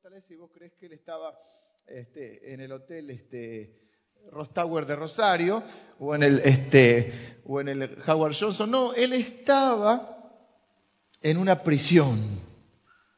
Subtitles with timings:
[0.00, 1.38] fortalece y vos crees que él estaba
[1.86, 3.90] este, en el hotel este,
[4.54, 5.62] Tower de Rosario
[5.98, 7.12] o en, el, este,
[7.44, 8.70] Howard Johnson.
[8.70, 10.40] No, él estaba
[11.20, 12.18] en una prisión,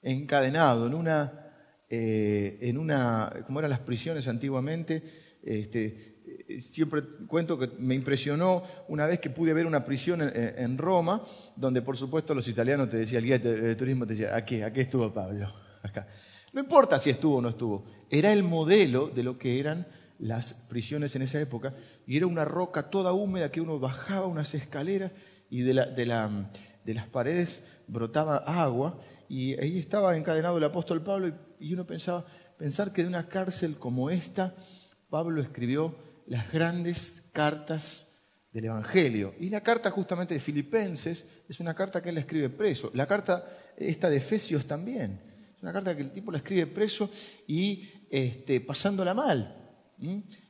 [0.03, 1.53] encadenado, en una,
[1.89, 5.05] eh, en una, como eran las prisiones antiguamente,
[5.45, 11.23] este, siempre cuento que me impresionó una vez que pude ver una prisión en, Roma,
[11.55, 14.81] donde por supuesto los italianos te decían, el guía de, turismo te decía, aquí, aquí
[14.81, 15.49] estuvo Pablo,
[15.85, 16.09] acá.
[16.53, 19.87] No importa si estuvo o no estuvo, era el modelo de lo que eran
[20.19, 21.73] las prisiones en esa época,
[22.07, 25.13] y era una roca toda húmeda que uno bajaba unas escaleras
[25.49, 29.01] y de, las paredes brotaba agua,
[29.31, 32.27] y ahí estaba encadenado el apóstol Pablo, y, uno pensaba,
[32.59, 34.55] pensar que de una cárcel como esta,
[35.09, 38.07] Pablo escribió las grandes cartas
[38.53, 39.35] del Evangelio.
[39.41, 42.91] Y la carta justamente de Filipenses es una carta que él escribe preso.
[42.95, 45.32] La carta esta de Efesios también
[45.63, 47.09] una carta que el tipo la escribe preso
[47.47, 49.57] y este, pasándola mal.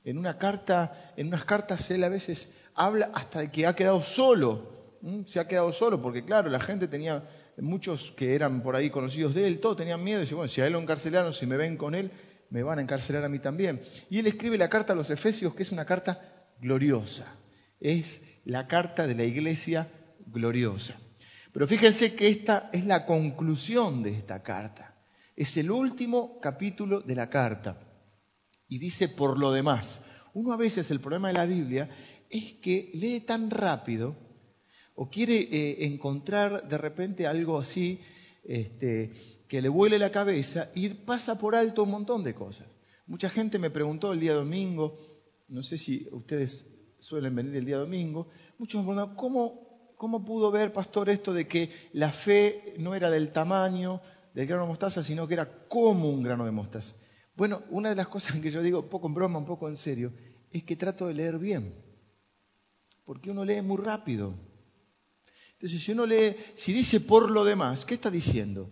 [0.05, 4.97] En una carta, en unas cartas él a veces habla hasta que ha quedado solo.
[5.27, 7.22] Se ha quedado solo porque claro, la gente tenía
[7.59, 10.62] muchos que eran por ahí conocidos de él, todos tenían miedo y decían, bueno, si
[10.62, 12.11] a él lo encarcelaron, si me ven con él,
[12.48, 13.83] me van a encarcelar a mí también.
[14.09, 16.20] Y él escribe la carta a los Efesios, que es una carta
[16.59, 17.27] gloriosa.
[17.81, 19.89] Es la carta de la iglesia
[20.27, 20.94] gloriosa.
[21.53, 24.92] Pero fíjense que esta es la conclusión de esta carta.
[25.36, 27.78] Es el último capítulo de la carta.
[28.69, 30.02] Y dice por lo demás.
[30.34, 31.91] Uno a veces el problema de la Biblia
[32.30, 34.16] es que lee tan rápido
[34.94, 38.00] o quiere eh, encontrar de repente algo así
[38.44, 39.12] este,
[39.48, 42.66] que le vuele la cabeza y pasa por alto un montón de cosas.
[43.06, 44.97] Mucha gente me preguntó el día domingo,
[45.48, 46.66] no sé si ustedes
[46.98, 51.47] suelen venir el día domingo, muchos me preguntaron, ¿cómo, ¿cómo pudo ver, pastor, esto de
[51.47, 54.00] que la fe no era del tamaño
[54.34, 56.94] del grano de mostaza, sino que era como un grano de mostaza.
[57.34, 60.12] Bueno, una de las cosas que yo digo, poco en broma, un poco en serio,
[60.50, 61.75] es que trato de leer bien.
[63.05, 64.34] Porque uno lee muy rápido.
[65.54, 68.71] Entonces, si uno lee, si dice por lo demás, ¿qué está diciendo?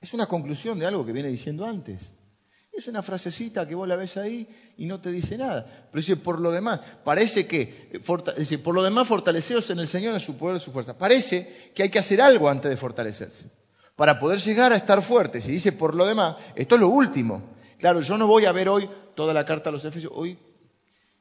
[0.00, 2.14] Es una conclusión de algo que viene diciendo antes.
[2.72, 5.64] Es una frasecita que vos la ves ahí y no te dice nada.
[5.90, 8.00] Pero dice por lo demás, parece que,
[8.38, 10.96] dice, por lo demás fortaleceos en el Señor en su poder y su fuerza.
[10.96, 13.50] Parece que hay que hacer algo antes de fortalecerse
[13.98, 15.48] para poder llegar a estar fuertes.
[15.48, 17.42] Y dice, por lo demás, esto es lo último.
[17.78, 20.12] Claro, yo no voy a ver hoy toda la carta a los Efesios.
[20.14, 20.38] Hoy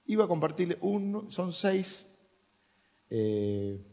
[0.05, 2.05] iba a compartirle uno, son seis,
[3.09, 3.83] eh,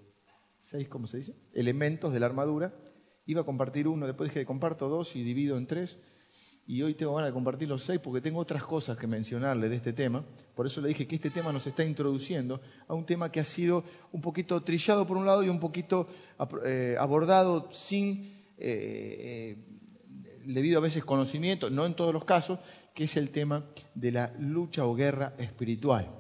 [0.59, 1.35] seis, ¿cómo se dice?
[1.55, 2.75] Elementos de la armadura.
[3.25, 5.99] Iba a compartir uno, después dije, comparto dos y divido en tres.
[6.67, 9.77] Y hoy tengo ganas de compartir los seis porque tengo otras cosas que mencionarle de
[9.77, 10.27] este tema.
[10.55, 13.45] Por eso le dije que este tema nos está introduciendo a un tema que ha
[13.45, 16.07] sido un poquito trillado por un lado y un poquito
[16.67, 19.75] eh, abordado sin eh, eh,
[20.45, 22.59] debido a veces conocimiento, no en todos los casos,
[22.95, 26.11] que es el tema de la lucha o guerra espiritual.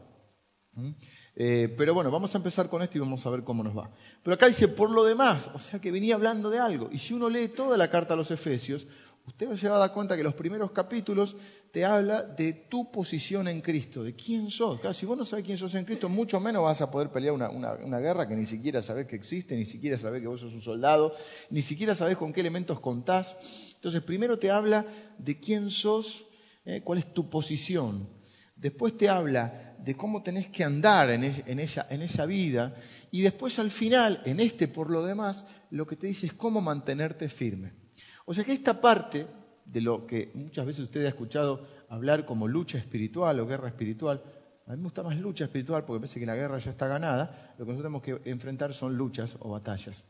[0.73, 0.91] ¿Mm?
[1.37, 3.91] Eh, pero bueno, vamos a empezar con esto y vamos a ver cómo nos va.
[4.23, 6.89] Pero acá dice, por lo demás, o sea que venía hablando de algo.
[6.91, 8.87] Y si uno lee toda la carta a los Efesios,
[9.27, 11.37] usted se va a dar cuenta que los primeros capítulos
[11.71, 14.81] te habla de tu posición en Cristo, de quién sos.
[14.97, 17.99] Si vos no sabes quién sos en Cristo, mucho menos vas a poder pelear una,
[17.99, 21.15] guerra que ni siquiera sabes que existe, ni siquiera sabes que vos sos un soldado,
[21.51, 23.37] ni siquiera sabes con qué elementos contás.
[23.75, 24.85] Entonces, primero te habla
[25.19, 26.27] de quién sos,
[26.65, 28.09] eh, cuál es tu posición.
[28.57, 32.75] Después te habla de cómo tenés que andar en, esa, en esa vida.
[33.11, 36.61] Y después al final, en este por lo demás, lo que te dice es cómo
[36.61, 37.84] mantenerte firme.
[38.25, 39.27] O sea que esta parte
[39.65, 44.23] de lo que muchas veces usted ha escuchado hablar como lucha espiritual o guerra espiritual,
[44.67, 47.55] a mí me gusta más lucha espiritual porque parece que la guerra ya está ganada,
[47.59, 50.05] lo que nosotros tenemos que enfrentar son luchas o batallas.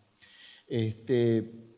[0.67, 1.75] Este,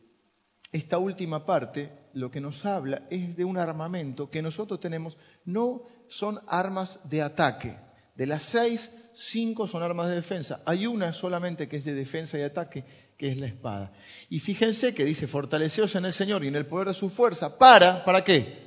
[0.71, 5.83] esta última parte lo que nos habla es de un armamento que nosotros tenemos, no
[6.07, 7.77] son armas de ataque.
[8.17, 10.63] De las seis, cinco son armas de defensa.
[10.65, 12.83] Hay una solamente que es de defensa y ataque,
[13.15, 13.93] que es la espada.
[14.27, 17.59] Y fíjense que dice, fortaleceos en el Señor y en el poder de su fuerza.
[17.59, 18.03] ¿Para?
[18.03, 18.57] ¿Para qué?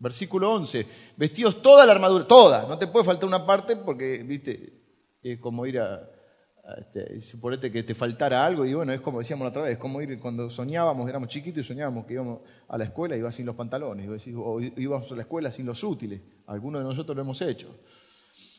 [0.00, 0.84] Versículo 11.
[1.16, 2.66] Vestidos toda la armadura, toda.
[2.66, 4.72] No te puede faltar una parte porque, viste,
[5.22, 6.10] es como ir a,
[6.78, 9.78] este, suponete que te faltara algo y bueno, es como decíamos la otra vez, es
[9.78, 13.36] como ir cuando soñábamos, éramos chiquitos y soñábamos que íbamos a la escuela y ibas
[13.36, 16.20] sin los pantalones, o íbamos a la escuela sin los útiles.
[16.46, 17.72] Algunos de nosotros lo hemos hecho.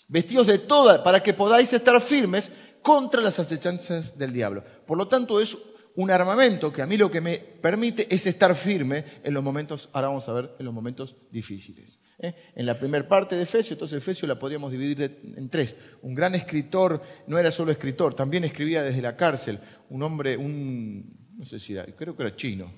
[0.09, 2.51] Vestidos de toda, para que podáis estar firmes
[2.81, 4.63] contra las acechanzas del diablo.
[4.85, 5.57] Por lo tanto, es
[5.95, 9.89] un armamento que a mí lo que me permite es estar firme en los momentos,
[9.93, 11.99] ahora vamos a ver, en los momentos difíciles.
[12.19, 12.33] ¿eh?
[12.55, 15.75] En la primera parte de Efesio, entonces Efesio la podríamos dividir en tres.
[16.01, 19.59] Un gran escritor, no era solo escritor, también escribía desde la cárcel.
[19.89, 22.73] Un hombre, un, no sé si era, creo que era chino.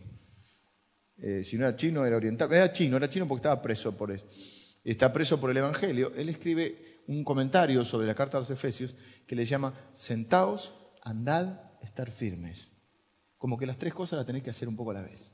[1.17, 2.51] eh, si no era chino, era oriental.
[2.51, 4.25] Era chino, era chino porque estaba preso por eso.
[4.83, 6.11] Está preso por el Evangelio.
[6.15, 8.95] Él escribe un comentario sobre la carta a los Efesios
[9.27, 10.73] que le llama Sentaos,
[11.03, 12.69] andad, estar firmes.
[13.37, 15.33] Como que las tres cosas las tenéis que hacer un poco a la vez.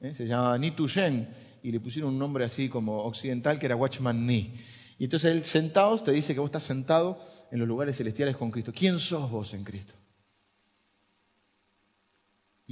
[0.00, 0.14] ¿Eh?
[0.14, 1.28] Se llama Ni Tu Shen
[1.62, 4.60] y le pusieron un nombre así como occidental que era Watchman Ni.
[4.98, 7.20] Y entonces él sentaos te dice que vos estás sentado
[7.50, 8.72] en los lugares celestiales con Cristo.
[8.74, 9.94] ¿Quién sos vos en Cristo?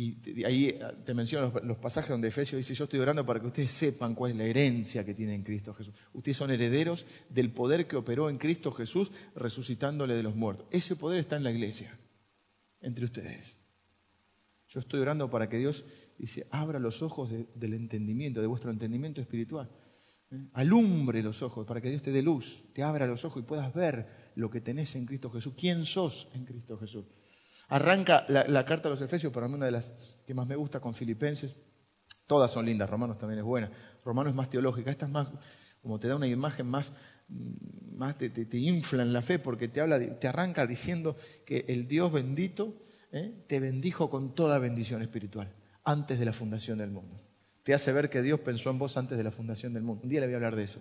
[0.03, 3.71] Y ahí te menciono los, pasajes donde Efesios dice, yo estoy orando para que ustedes
[3.71, 5.95] sepan cuál es la herencia que tiene en Cristo Jesús.
[6.13, 10.67] Ustedes son herederos del poder que operó en Cristo Jesús resucitándole de los muertos.
[10.71, 11.97] Ese poder está en la iglesia,
[12.81, 13.57] entre ustedes.
[14.69, 15.85] Yo estoy orando para que Dios
[16.19, 19.71] dice, abra los ojos del entendimiento, de vuestro entendimiento espiritual.
[20.31, 20.49] ¿eh?
[20.55, 23.73] Alumbre los ojos para que Dios te dé luz, te abra los ojos y puedas
[23.75, 25.53] ver lo que tenés en Cristo Jesús.
[25.57, 27.05] ¿Quién sos en Cristo Jesús?
[27.69, 29.95] Arranca la, carta a los Efesios, para mí una de las
[30.27, 31.57] que más me gusta con Filipenses.
[32.27, 33.71] Todas son lindas, Romanos también es buena.
[34.05, 35.29] Romanos es más teológica, esta es más,
[35.81, 36.93] como te da una imagen más,
[37.29, 41.17] mm, más te, infla en la fe porque te habla, te arranca diciendo
[41.47, 42.75] que el Dios bendito
[43.13, 43.45] ¿eh?
[43.47, 45.53] te bendijo con toda bendición espiritual
[45.85, 47.21] antes de la fundación del mundo.
[47.63, 50.03] Te hace ver que Dios pensó en vos antes de la fundación del mundo.
[50.03, 50.81] Un día le voy a hablar de eso.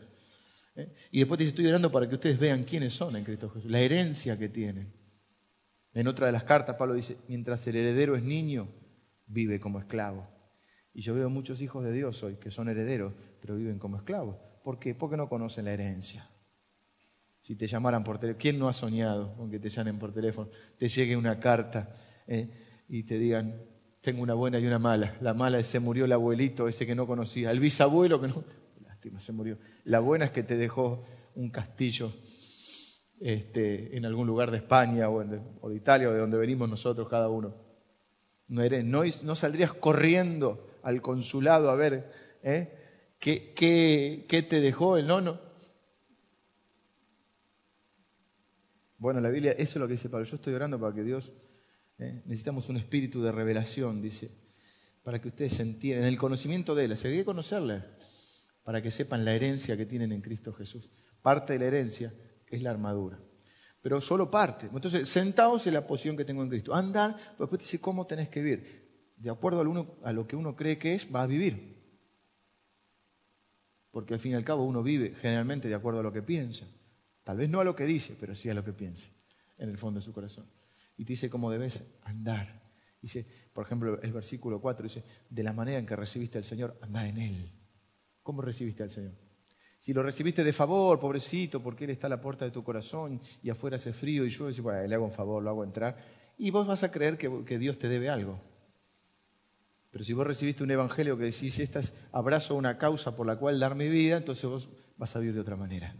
[0.75, 0.91] ¿eh?
[1.11, 3.69] Y después te dice, estoy orando para que ustedes vean quiénes son en Cristo Jesús,
[3.69, 4.91] la herencia que tienen.
[5.93, 8.69] En otra de las cartas, Pablo dice, mientras el heredero es niño,
[9.27, 10.27] vive como esclavo.
[10.93, 14.37] Y yo veo muchos hijos de Dios hoy que son herederos, pero viven como esclavos.
[14.63, 14.93] ¿Por qué?
[14.93, 16.29] Porque no conocen la herencia.
[17.41, 20.49] Si te llamaran por teléfono, ¿quién no ha soñado con que te llamen por teléfono?
[20.77, 21.93] Te llegue una carta
[22.27, 22.49] eh,
[22.87, 23.59] y te digan,
[24.01, 25.17] tengo una buena y una mala.
[25.21, 27.51] La mala es se murió el abuelito, ese que no conocía.
[27.51, 28.43] El bisabuelo que no...
[28.85, 29.57] Lástima, se murió.
[29.85, 31.03] La buena es que te dejó
[31.35, 32.13] un castillo
[33.23, 37.29] este, en algún lugar de España o, de Italia o de donde venimos nosotros cada
[37.29, 37.53] uno.
[38.47, 38.63] No,
[39.23, 43.13] no, saldrías corriendo al consulado a ver ¿eh?
[43.19, 43.53] ¿qué,
[44.27, 45.39] qué, te dejó el nono.
[48.97, 50.25] Bueno, la Biblia, eso es lo que dice Pablo.
[50.25, 51.31] Yo estoy orando para que Dios,
[51.99, 52.23] ¿eh?
[52.25, 54.31] necesitamos un espíritu de revelación, dice,
[55.03, 57.83] para que ustedes entiendan, el conocimiento de Él, se que conocerle,
[58.63, 60.91] para que sepan la herencia que tienen en Cristo Jesús.
[61.21, 62.11] Parte de la herencia
[62.51, 63.19] es la armadura.
[63.81, 64.67] Pero solo parte.
[64.71, 66.73] Entonces, sentaos en la posición que tengo en Cristo.
[66.73, 69.13] Andar, pero después dice cómo tenés que vivir.
[69.17, 71.81] De acuerdo a, a lo que uno cree que es, va a vivir.
[73.91, 76.67] Porque al fin y al cabo uno vive generalmente de acuerdo a lo que piensa.
[77.23, 79.07] Tal vez no a lo que dice, pero sí a lo que piensa,
[79.57, 80.45] en el fondo de su corazón.
[80.97, 82.61] Y te dice cómo debes andar.
[83.01, 86.77] Dice, por ejemplo, el versículo 4 dice, de la manera en que recibiste al Señor,
[86.81, 87.51] anda en Él.
[88.23, 89.13] ¿Cómo recibiste al Señor?
[89.81, 93.19] Si lo recibiste de favor, pobrecito, porque Él está a la puerta de tu corazón
[93.41, 95.97] y afuera hace frío y yo decís, bueno, le hago un favor, lo hago entrar,
[96.37, 98.39] y vos vas a creer que, Dios te debe algo.
[99.89, 103.37] Pero si vos recibiste un evangelio que decís, esta es abrazo una causa por la
[103.37, 105.95] cual dar mi vida, entonces vos vas a vivir de otra manera.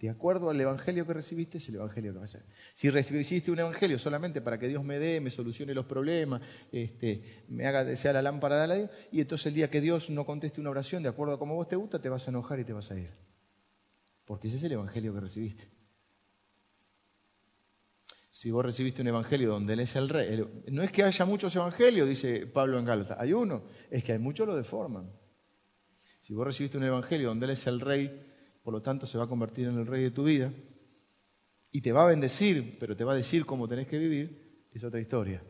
[0.00, 2.48] De acuerdo al evangelio que recibiste, es el evangelio que vas a hacer.
[2.72, 6.40] Si recibiste un evangelio solamente para que Dios me dé, me solucione los problemas,
[6.72, 10.08] este, me haga desear la lámpara de la Dios, y entonces el día que Dios
[10.08, 12.58] no conteste una oración de acuerdo a como vos te gusta, te vas a enojar
[12.60, 13.10] y te vas a ir.
[14.24, 15.68] Porque ese es el evangelio que recibiste.
[18.30, 21.54] Si vos recibiste un evangelio donde Él es el rey, no es que haya muchos
[21.56, 25.12] evangelios, dice Pablo en Gálatas, hay uno, es que hay muchos lo deforman.
[26.20, 28.29] Si vos recibiste un evangelio donde Él es el rey,
[28.70, 30.52] por lo tanto se va a convertir en el rey de tu vida
[31.72, 34.84] y te va a bendecir, pero te va a decir cómo tenés que vivir, es
[34.84, 35.42] otra historia.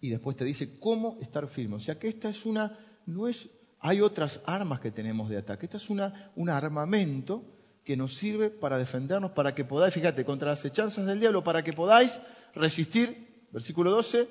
[0.00, 1.76] Y después te dice cómo estar firme.
[1.76, 5.66] O sea que esta es una, no es, hay otras armas que tenemos de ataque.
[5.66, 7.44] Esta es una, un armamento
[7.84, 11.62] que nos sirve para defendernos, para que podáis, fíjate, contra las hechanzas del diablo, para
[11.62, 12.18] que podáis
[12.54, 14.26] resistir, versículo 12,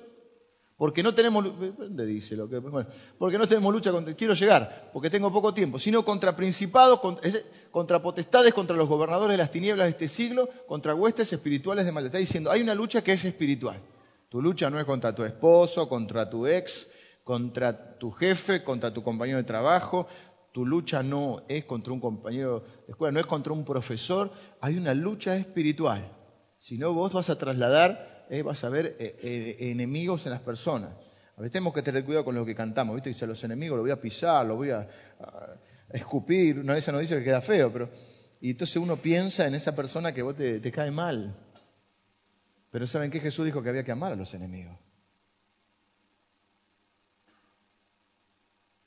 [0.77, 1.45] porque no tenemos,
[1.87, 2.61] dice lo que,
[3.17, 6.99] porque no tenemos lucha contra, quiero llegar, porque tengo poco tiempo, sino contra principados,
[7.71, 11.93] contra, potestades, contra los gobernadores de las tinieblas de este siglo, contra huestes espirituales de
[11.93, 12.07] maldad.
[12.07, 13.81] Está diciendo, hay una lucha que es espiritual.
[14.27, 16.87] Tu lucha no es contra tu esposo, contra tu ex,
[17.23, 20.07] contra tu jefe, contra tu compañero de trabajo.
[20.51, 24.29] Tu lucha no es contra un compañero de escuela, no es contra un profesor.
[24.59, 26.11] Hay una lucha espiritual.
[26.57, 30.41] Si no, vos vas a trasladar eh, vas a ver eh, eh, enemigos en las
[30.41, 30.95] personas.
[31.37, 33.09] A veces tenemos que tener cuidado con lo que cantamos, ¿viste?
[33.09, 34.87] Dice, los enemigos los voy a pisar, los voy a,
[35.89, 36.59] escupir.
[36.59, 37.89] Una vez nos dice que queda feo, pero...
[38.41, 41.35] Y entonces uno piensa en esa persona que vos te, te cae mal.
[42.71, 43.19] Pero ¿saben qué?
[43.19, 44.77] Jesús dijo que había que amar a los enemigos.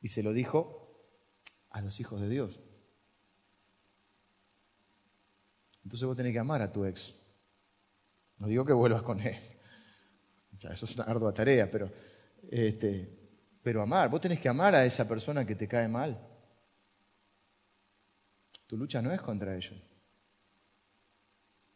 [0.00, 0.88] Y se lo dijo
[1.70, 2.60] a los hijos de Dios.
[5.84, 7.17] Entonces vos tenés que amar a tu ex.
[8.38, 9.36] No digo que vuelvas con él.
[10.52, 11.90] eso es una ardua tarea, pero
[12.50, 13.18] Este,
[13.62, 16.18] pero amar, vos tenés que amar a esa persona que te cae mal.
[18.66, 19.82] Tu lucha no es contra ellos.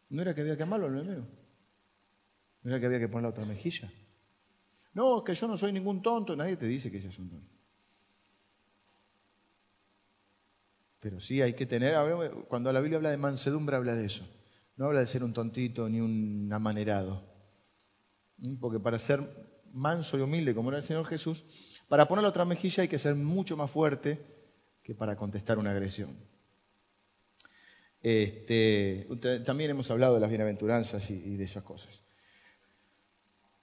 [0.09, 1.27] ¿No era que había que amarlo al enemigo?
[2.61, 3.91] ¿No era que había que poner la otra mejilla?
[4.93, 7.51] No, que yo no soy ningún tonto, nadie te dice que seas un tonto.
[10.99, 11.95] Pero sí hay que tener,
[12.47, 14.25] cuando la Biblia habla de mansedumbre, habla de eso.
[14.75, 17.23] No habla de ser un tontito ni un amanerado.
[18.59, 19.21] Porque para ser
[19.71, 21.45] manso y humilde como era el Señor Jesús,
[21.87, 24.19] para poner la otra mejilla hay que ser mucho más fuerte
[24.83, 26.17] que para contestar una agresión.
[28.01, 29.07] Este,
[29.45, 32.03] también hemos hablado de las bienaventuranzas y, de esas cosas.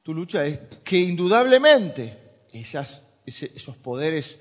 [0.03, 2.17] Tu lucha es que indudablemente
[2.53, 4.41] esos poderes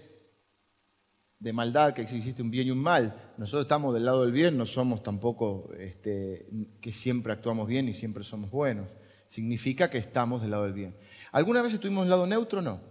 [1.40, 3.34] de maldad, que existe un bien y un mal.
[3.38, 6.48] Nosotros estamos del lado del bien, no somos tampoco este,
[6.82, 8.90] que siempre actuamos bien y siempre somos buenos.
[9.28, 10.96] Significa que estamos del lado del bien.
[11.32, 12.62] ¿Alguna vez estuvimos del lado neutro?
[12.62, 12.82] No.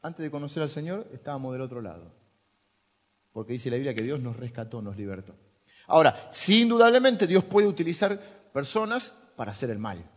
[0.00, 2.12] Antes de conocer al Señor estábamos del otro lado.
[3.32, 5.34] Porque dice la Biblia que Dios nos rescató, nos libertó.
[5.86, 8.18] Ahora, sí, indudablemente Dios puede utilizar
[8.52, 10.08] personas para hacer el mal.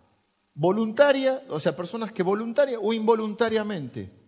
[0.53, 4.26] Voluntaria, o sea, personas que voluntaria o involuntariamente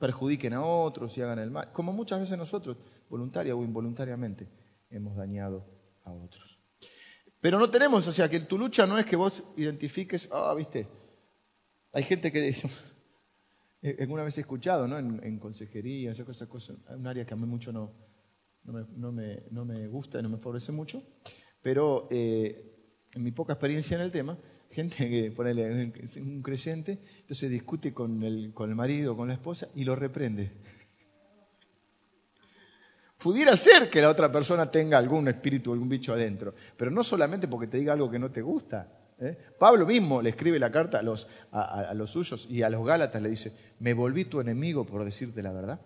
[0.00, 2.78] perjudiquen a otros y hagan el mal, como muchas veces nosotros,
[3.08, 4.48] voluntaria o involuntariamente,
[4.88, 5.64] hemos dañado
[6.04, 6.58] a otros.
[7.40, 10.88] Pero no tenemos, o sea, que tu lucha no es que vos identifiques, ah, viste,
[11.92, 12.68] hay gente que dice,
[14.00, 14.98] alguna vez he escuchado, ¿no?
[14.98, 17.92] En, consejería, esas cosas, un área que a mí mucho no,
[18.64, 21.02] no, me, no, me, gusta y no me favorece mucho,
[21.60, 24.38] pero eh, en mi poca experiencia en el tema,
[24.70, 29.68] gente que ponele, un creyente, entonces discute con el, con el marido, con la esposa
[29.74, 30.52] y lo reprende.
[33.18, 37.48] Pudiera ser que la otra persona tenga algún espíritu, algún bicho adentro, pero no solamente
[37.48, 38.88] porque te diga algo que no te gusta.
[39.18, 39.36] ¿eh?
[39.58, 43.20] Pablo mismo le escribe la carta a los, a los suyos y a los Gálatas
[43.20, 45.80] le dice, me volví tu enemigo por decirte la verdad.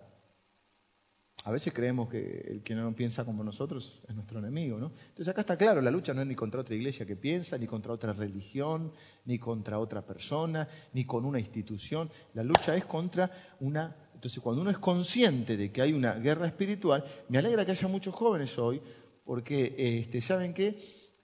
[1.45, 4.91] A veces creemos que el que no piensa como nosotros es nuestro enemigo, ¿no?
[5.09, 7.67] Entonces acá está claro, la lucha no es ni contra otra iglesia que piensa, ni
[7.67, 8.91] contra otra religión,
[9.25, 12.09] ni contra otra persona, ni con una institución.
[12.33, 13.95] La lucha es contra una...
[14.15, 17.87] Entonces cuando uno es consciente de que hay una guerra espiritual, me alegra que haya
[17.87, 18.81] muchos jóvenes hoy,
[19.23, 20.79] porque este, saben que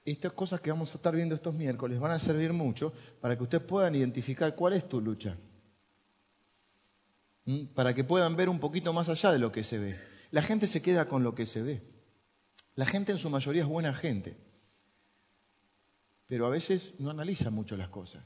[0.06, 3.44] estas cosas que vamos a estar viendo estos miércoles van a servir mucho para que
[3.44, 5.36] ustedes puedan identificar cuál es tu lucha.
[7.74, 10.00] Para que puedan ver un poquito más allá de lo que se ve.
[10.32, 11.82] La gente se queda con lo que se ve.
[12.76, 14.38] La gente en su mayoría es buena gente,
[16.28, 18.24] pero a veces no analiza mucho las cosas.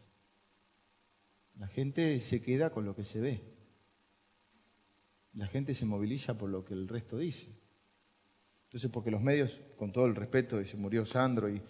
[1.57, 3.55] La gente se queda con lo que se ve.
[5.33, 7.47] La gente se moviliza por lo que el resto dice.
[8.65, 11.61] Entonces, porque los medios, con todo el respeto, y se murió Sandro y,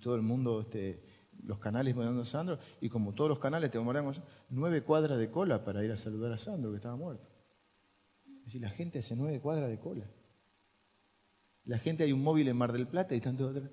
[0.00, 1.02] todo el mundo, este,
[1.44, 5.30] los canales muriendo a Sandro, y como todos los canales te demoramos nueve cuadras de
[5.30, 7.28] cola para ir a saludar a Sandro, que estaba muerto.
[8.46, 10.10] Si la gente hace nueve cuadras de cola.
[11.64, 13.70] La gente hay un móvil en Mar del Plata y tanto otra.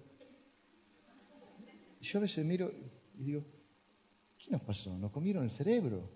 [2.00, 2.72] Yo a veces miro
[3.16, 3.44] y digo,
[4.38, 4.98] ¿qué nos pasó?
[4.98, 6.12] Nos comieron el cerebro.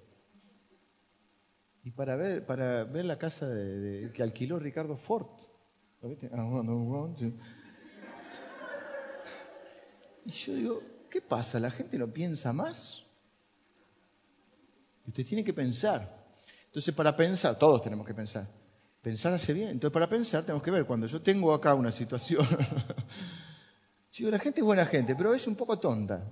[1.83, 5.27] Y para ver, para ver la casa de, que alquiló Ricardo Ford.
[6.31, 7.07] Ah,
[10.25, 10.81] y yo digo,
[11.11, 11.59] ¿qué pasa?
[11.59, 13.03] ¿La gente no piensa más?
[15.11, 16.25] usted tiene que pensar.
[16.67, 18.47] Entonces, para pensar, todos tenemos que pensar.
[19.01, 19.69] Pensar hace bien.
[19.69, 22.45] Entonces, para pensar, tenemos que ver, cuando yo tengo acá una situación,
[24.17, 26.31] digo, la gente es buena gente, pero es un poco tonta.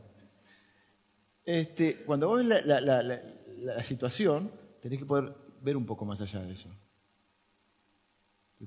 [1.43, 6.41] Este, cuando vos ves la, la, situación, tenés que poder ver un poco más allá
[6.41, 6.69] de eso.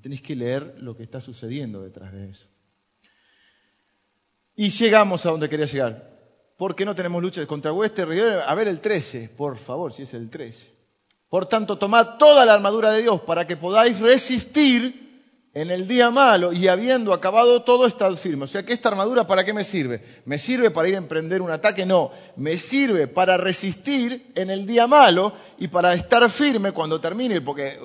[0.01, 2.49] Tenés que leer lo que está sucediendo detrás de eso.
[4.55, 6.11] Y llegamos a donde quería llegar.
[6.57, 8.09] ¿Por qué no tenemos lucha contra Wester?
[8.47, 10.71] A ver el 13, por favor, si es el 13.
[11.29, 15.03] Por tanto, tomad toda la armadura de Dios para que podáis resistir
[15.55, 18.45] en el día malo y habiendo acabado todo, estad firme.
[18.45, 20.03] O sea, que esta armadura para qué me sirve?
[20.25, 21.85] ¿Me sirve para ir a emprender un ataque?
[21.85, 27.41] No, me sirve para resistir en el día malo y para estar firme cuando termine,
[27.41, 27.79] porque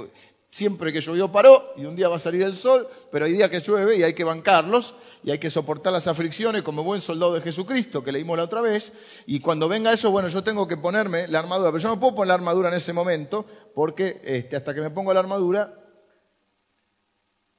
[0.49, 3.49] Siempre que llovió paró y un día va a salir el sol, pero hay días
[3.49, 7.33] que llueve y hay que bancarlos y hay que soportar las aflicciones como buen soldado
[7.33, 8.93] de Jesucristo que leímos la otra vez.
[9.25, 12.15] Y cuando venga eso, bueno, yo tengo que ponerme la armadura, pero yo no puedo
[12.15, 15.83] poner la armadura en ese momento porque este, hasta que me pongo la armadura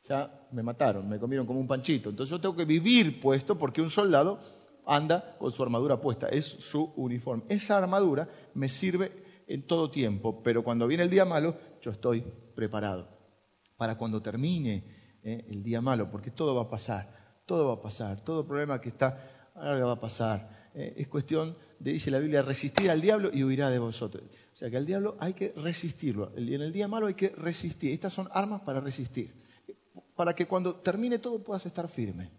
[0.08, 2.08] ya me mataron, me comieron como un panchito.
[2.08, 4.40] Entonces yo tengo que vivir puesto porque un soldado
[4.86, 7.44] anda con su armadura puesta, es su uniforme.
[7.50, 12.22] Esa armadura me sirve en todo tiempo, pero cuando viene el día malo, yo estoy
[12.54, 13.08] preparado
[13.76, 14.84] para cuando termine
[15.22, 18.80] eh, el día malo, porque todo va a pasar, todo va a pasar, todo problema
[18.80, 19.18] que está
[19.54, 20.70] algo va a pasar.
[20.74, 24.22] Eh, es cuestión de, dice la Biblia, resistir al diablo y huirá de vosotros.
[24.52, 26.32] O sea que al diablo hay que resistirlo.
[26.36, 27.92] Y en el día malo hay que resistir.
[27.92, 29.32] Estas son armas para resistir.
[30.14, 32.30] Para que cuando termine todo puedas estar firme.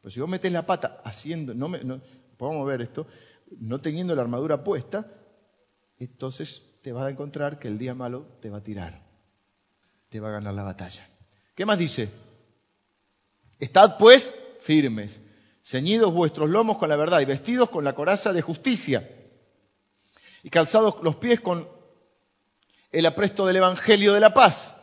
[0.00, 2.00] Pero si vos metes la pata haciendo, no, no
[2.36, 3.06] podemos ver esto,
[3.60, 5.06] no teniendo la armadura puesta,
[6.04, 9.02] entonces te vas a encontrar que el día malo te va a tirar,
[10.08, 11.08] te va a ganar la batalla.
[11.54, 12.10] ¿Qué más dice?
[13.58, 15.20] Estad pues firmes,
[15.62, 19.08] ceñidos vuestros lomos con la verdad y vestidos con la coraza de justicia
[20.42, 21.68] y calzados los pies con
[22.90, 24.74] el apresto del Evangelio de la paz.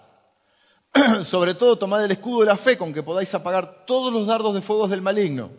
[1.24, 4.56] Sobre todo tomad el escudo de la fe con que podáis apagar todos los dardos
[4.56, 5.52] de fuegos del maligno.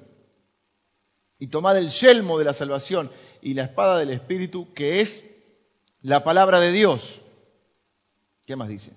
[1.39, 5.25] Y tomad el yelmo de la salvación y la espada del Espíritu, que es
[6.03, 7.21] la palabra de Dios.
[8.47, 8.93] ¿Qué más dice?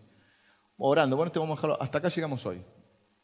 [0.77, 1.15] Orando.
[1.15, 1.81] Bueno, este vamos a dejarlo.
[1.81, 2.61] Hasta acá llegamos hoy.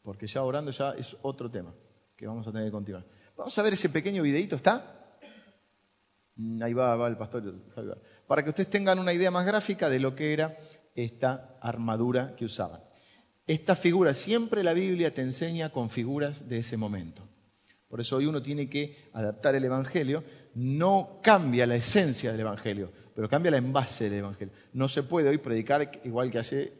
[0.02, 1.74] Porque ya orando ya es otro tema
[2.16, 3.04] que vamos a tener que continuar.
[3.36, 5.18] Vamos a ver ese pequeño videito, ¿está?
[6.36, 7.54] Mm, ahí va, va el pastor
[8.26, 10.56] Para que ustedes tengan una idea más gráfica de lo que era
[10.94, 12.82] esta armadura que usaban.
[13.46, 17.26] Esta figura, siempre la Biblia te enseña con figuras de ese momento.
[17.88, 20.22] Por eso hoy uno tiene que adaptar el Evangelio.
[20.54, 24.54] No cambia la esencia del Evangelio, pero cambia la envase del Evangelio.
[24.72, 26.72] No se puede hoy predicar igual que hace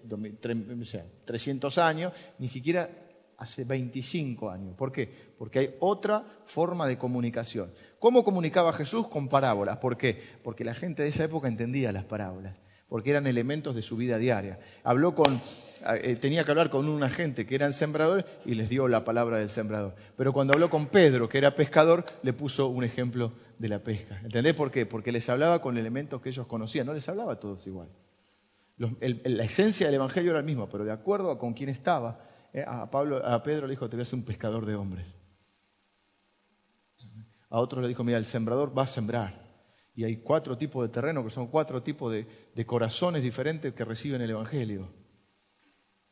[1.27, 2.89] 300 años, ni siquiera
[3.37, 4.75] hace 25 años.
[4.75, 5.07] ¿Por qué?
[5.37, 7.71] Porque hay otra forma de comunicación.
[7.99, 9.07] ¿Cómo comunicaba Jesús?
[9.09, 9.77] Con parábolas.
[9.81, 10.19] ¿Por qué?
[10.43, 12.57] Porque la gente de esa época entendía las parábolas,
[12.91, 14.59] porque eran elementos de su vida diaria.
[14.83, 15.41] Habló con,
[16.03, 19.39] eh, tenía que hablar con una gente que eran sembradores y les dio la palabra
[19.39, 19.95] del sembrador.
[20.17, 24.21] Pero cuando habló con Pedro, que era pescador, le puso un ejemplo de la pesca.
[24.25, 24.87] ¿Entendés por qué?
[24.87, 27.89] Porque les hablaba con elementos que ellos conocían, no les hablaba a todos igual.
[28.77, 32.19] la esencia del Evangelio era el mismo, pero de acuerdo con quién estaba,
[32.53, 35.15] eh, a, a Pedro le dijo, te voy a hacer un pescador de hombres.
[37.51, 39.50] A otro le dijo, mira, el sembrador va a sembrar.
[40.01, 44.23] Y hay cuatro tipos de terreno, que son cuatro tipos de, corazones diferentes que reciben
[44.23, 44.89] el Evangelio.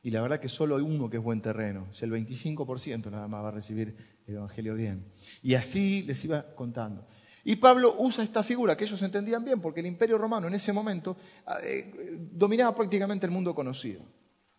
[0.02, 1.86] Y la verdad que solo hay uno que es buen terreno.
[1.90, 5.06] Es el 25% nada más va a recibir el Evangelio bien.
[5.42, 7.06] Y así les iba contando.
[7.44, 10.74] Y Pablo usa esta figura que ellos entendían bien, porque el imperio romano en ese
[10.74, 11.16] momento
[11.64, 14.02] eh, dominaba prácticamente el mundo conocido.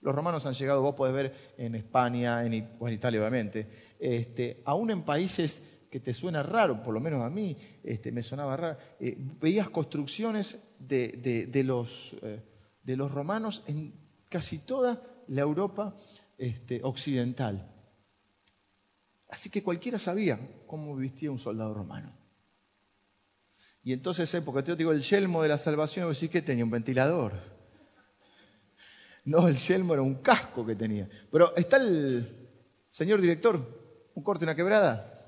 [0.02, 4.64] Los romanos han llegado, vos podés ver en España, en, o en Italia obviamente, este,
[4.66, 8.56] aún en países que te suena raro, por lo menos a mí este, me sonaba
[8.58, 12.42] raro, eh, veías construcciones de, los, eh,
[12.84, 13.94] de, los, romanos en
[14.30, 15.96] casi toda la Europa
[16.38, 17.72] este, occidental.
[19.30, 22.12] Así que cualquiera sabía cómo vestía un soldado romano.
[23.84, 26.64] Y entonces, eh, porque te digo, el yelmo de la salvación, vos decís que tenía
[26.64, 27.60] un ventilador
[29.30, 31.08] no, el yelmo era un casco que tenía.
[31.32, 32.50] Pero está el
[32.88, 35.19] señor director, un corte, una quebrada.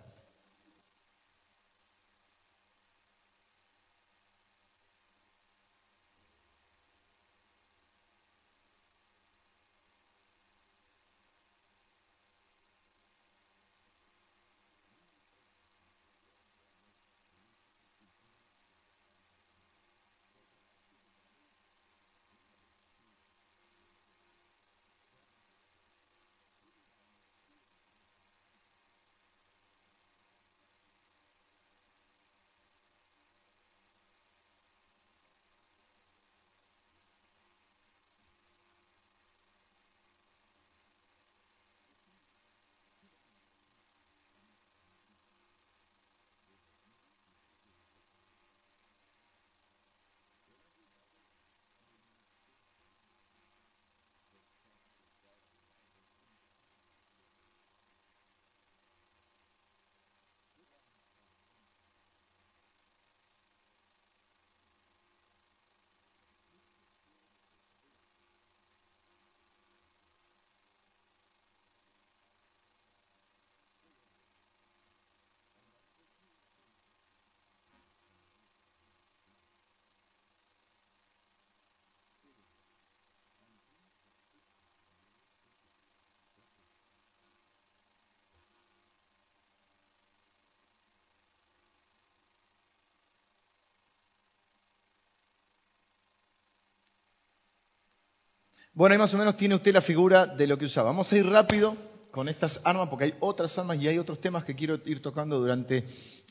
[98.74, 100.92] Bueno, ahí más o menos tiene usted la figura de lo que usaba.
[100.92, 101.76] Vamos a ir rápido
[102.10, 105.40] con estas armas porque hay otras armas y hay otros temas que quiero ir tocando
[105.40, 105.84] durante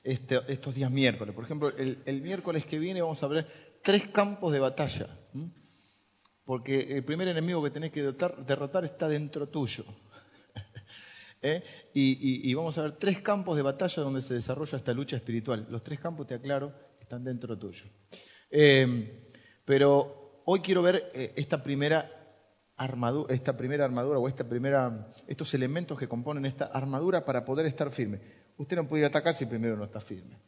[0.02, 1.34] este, estos días miércoles.
[1.34, 3.46] Por ejemplo, el, miércoles que viene vamos a ver
[3.82, 5.18] tres campos de batalla.
[6.46, 9.84] Porque el primer enemigo que tenés que derrotar, está dentro tuyo.
[11.42, 11.62] ¿eh?
[11.92, 15.66] Y, vamos a ver tres campos de batalla donde se desarrolla esta lucha espiritual.
[15.68, 16.72] Los tres campos, te aclaro,
[17.02, 17.84] están dentro tuyo.
[18.50, 19.28] Eh,
[19.66, 22.16] pero hoy quiero ver eh, esta primera
[22.80, 27.66] armadura, esta primera armadura o esta primera, estos elementos que componen esta armadura para poder
[27.66, 28.20] estar firme.
[28.56, 30.38] Usted no puede ir a atacar si primero no está firme.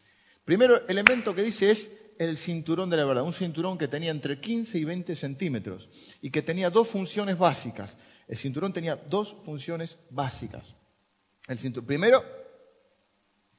[0.43, 4.41] Primero elemento que dice es el cinturón de la verdad, un cinturón que tenía entre
[4.41, 5.91] 15 y 20 centímetros
[6.23, 7.99] y que tenía dos funciones básicas.
[8.27, 10.75] El cinturón tenía dos funciones básicas.
[11.49, 12.25] El cinturón, primero,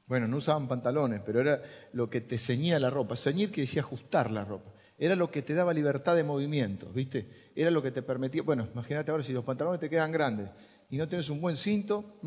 [0.06, 3.14] bueno, no usaban pantalones, pero era lo que te ceñía la ropa.
[3.14, 4.72] Ceñir quiere decir ajustar la ropa.
[4.96, 7.28] Era lo que te daba libertad de movimiento, ¿viste?
[7.54, 8.42] Era lo que te permitía.
[8.42, 10.50] Bueno, imagínate ahora si los pantalones te quedan grandes
[10.88, 12.20] y no tienes un buen cinto,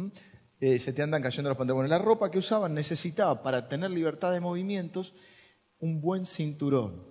[0.60, 1.90] eh, se te andan cayendo los pantalones.
[1.90, 5.14] La ropa que usaban necesitaba para tener libertad de movimientos
[5.80, 7.06] un buen cinturón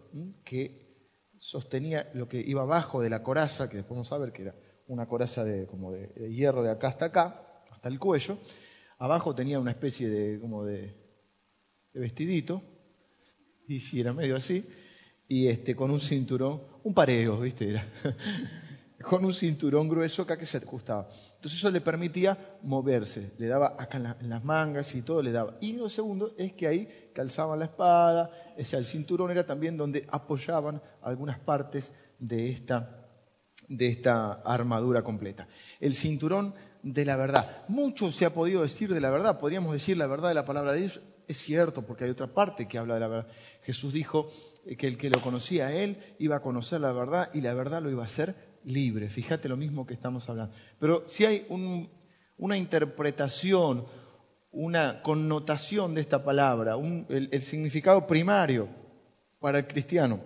[0.45, 0.87] que
[1.39, 4.55] sostenía lo que iba abajo de la coraza, que después vamos a ver que era
[4.89, 8.39] una coraza de, como de, hierro de acá hasta acá, hasta el cuello.
[8.99, 10.97] Abajo tenía una especie de, como de,
[11.93, 12.63] vestidito,
[13.69, 14.67] y si era medio así,
[15.29, 17.71] y este, con un cinturón, un pareo, ¿viste?
[17.71, 17.87] Era.
[19.03, 21.09] con un cinturón grueso acá que se ajustaba.
[21.37, 25.57] Entonces eso le permitía moverse, le daba acá en, las mangas y todo le daba.
[25.61, 30.07] Y lo segundo es que ahí calzaban la espada, ese, el cinturón era también donde
[30.11, 33.07] apoyaban algunas partes de esta,
[33.69, 35.47] de esta armadura completa.
[35.79, 37.65] El cinturón de la verdad.
[37.69, 40.73] Mucho se ha podido decir de la verdad, podríamos decir la verdad de la palabra
[40.73, 43.27] de Dios, es cierto, porque hay otra parte que habla de la verdad.
[43.63, 44.31] Jesús dijo
[44.75, 47.83] que el que lo conocía a él iba a conocer la verdad y la verdad
[47.83, 49.09] lo iba a hacer libre.
[49.09, 50.55] Fíjate lo mismo que estamos hablando.
[50.81, 51.47] Pero si hay
[52.37, 53.87] una interpretación,
[54.51, 56.75] una connotación de esta palabra,
[57.09, 58.69] el, significado primario
[59.39, 60.21] para el cristiano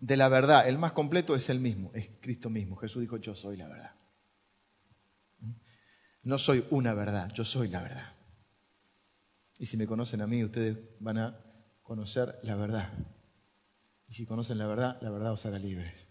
[0.00, 2.76] de la verdad, el más completo es el mismo, es Cristo mismo.
[2.76, 3.90] Jesús dijo, yo soy la verdad.
[6.22, 8.14] No soy una verdad, yo soy la verdad.
[9.58, 11.40] Y si me conocen a mí, ustedes van a
[11.82, 12.92] conocer la verdad.
[14.08, 16.08] Y si conocen la verdad, la verdad os hará libres.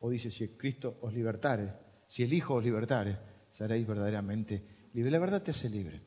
[0.00, 1.72] O dice, si Cristo os libertare,
[2.08, 5.12] si el Hijo os libertare, seréis verdaderamente libres.
[5.12, 6.02] La verdad te hace libre.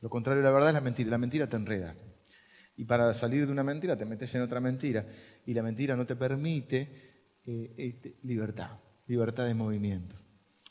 [0.00, 1.10] Lo contrario de la verdad es la mentira.
[1.10, 1.96] La mentira te enreda.
[2.76, 5.06] Y para salir de una mentira te metes en otra mentira.
[5.46, 10.16] Y la mentira no te permite eh, este, libertad, libertad de movimiento.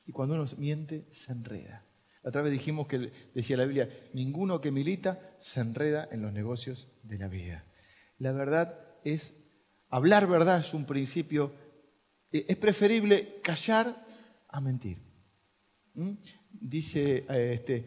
[0.05, 1.85] Y cuando uno miente, se enreda.
[2.23, 6.87] Otra vez dijimos que decía la Biblia, ninguno que milita se enreda en los negocios
[7.01, 7.65] de la vida.
[8.19, 9.35] La verdad es,
[9.89, 11.53] hablar verdad es un principio
[12.31, 14.05] eh, es preferible callar
[14.49, 14.97] a mentir.
[15.93, 16.13] ¿Mm?
[16.51, 17.85] Dice eh, este,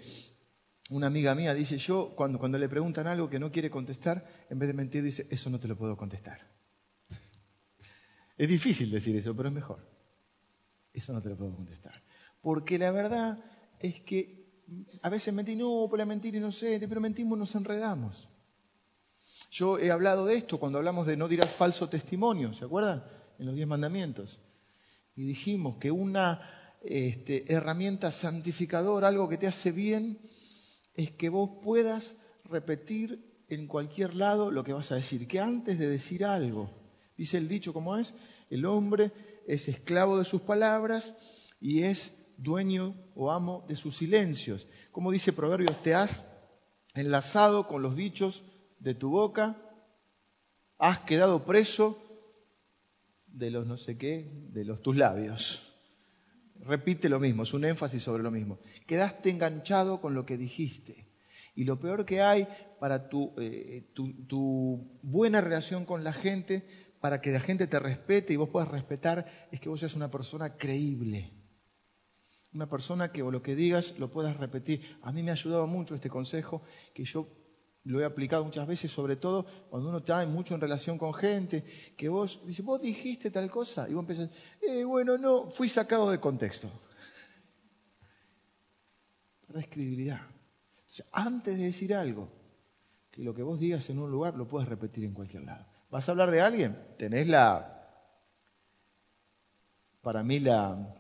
[0.91, 4.59] una amiga mía, dice yo, cuando, cuando le preguntan algo que no quiere contestar, en
[4.59, 6.41] vez de mentir, dice, eso no te lo puedo contestar.
[8.37, 9.79] Es difícil decir eso, pero es mejor.
[10.93, 12.03] Eso no te lo puedo contestar.
[12.41, 13.43] Porque la verdad
[13.79, 14.45] es que
[15.03, 18.29] a veces mentí, no, por la mentira inocente, pero mentimos, nos enredamos.
[19.55, 23.05] Yo he hablado de esto cuando hablamos de no dirás falso testimonio, ¿se acuerdan?
[23.39, 24.41] en los diez mandamientos.
[25.15, 26.41] Y dijimos que una
[26.83, 30.19] este, herramienta santificadora, algo que te hace bien,
[30.95, 35.79] es que vos puedas repetir en cualquier lado lo que vas a decir, que antes
[35.79, 36.69] de decir algo,
[37.17, 38.13] dice el dicho como es,
[38.51, 39.13] el hombre
[39.47, 41.15] es esclavo de sus palabras
[41.61, 44.67] y es dueño o amo de sus silencios.
[44.91, 46.25] Como dice Proverbios, te has
[46.97, 48.43] enlazado con los dichos
[48.85, 49.57] de tu boca,
[50.79, 51.99] has quedado preso
[53.27, 55.73] de los no sé qué, de los tus labios.
[56.61, 58.59] Repite lo mismo, es un énfasis sobre lo mismo.
[58.87, 61.09] Quedaste enganchado con lo que dijiste.
[61.55, 62.47] Y lo peor que hay
[62.79, 66.67] para eh, tu, tu, buena relación con la gente,
[67.01, 70.11] para que la gente te respete y vos puedas respetar, es que vos seas una
[70.11, 71.33] persona creíble.
[72.53, 74.99] Una persona que o lo que digas lo puedas repetir.
[75.03, 77.44] A mí me ha ayudado mucho este consejo que yo
[77.85, 81.65] lo he aplicado muchas veces, sobre todo cuando uno está mucho en relación con gente,
[81.97, 84.31] que vos dices, vos dijiste tal cosa, y vos empezás,
[84.63, 86.71] eh, bueno, no, fui sacado de contexto.
[89.47, 90.21] Para credibilidad.
[91.13, 92.29] antes de decir algo,
[93.11, 95.67] que lo que vos digas en un lugar lo puedes repetir en cualquier lado.
[95.91, 96.77] ¿Vas a hablar de alguien?
[96.99, 97.75] Tenés la,
[100.01, 100.97] para mí, la,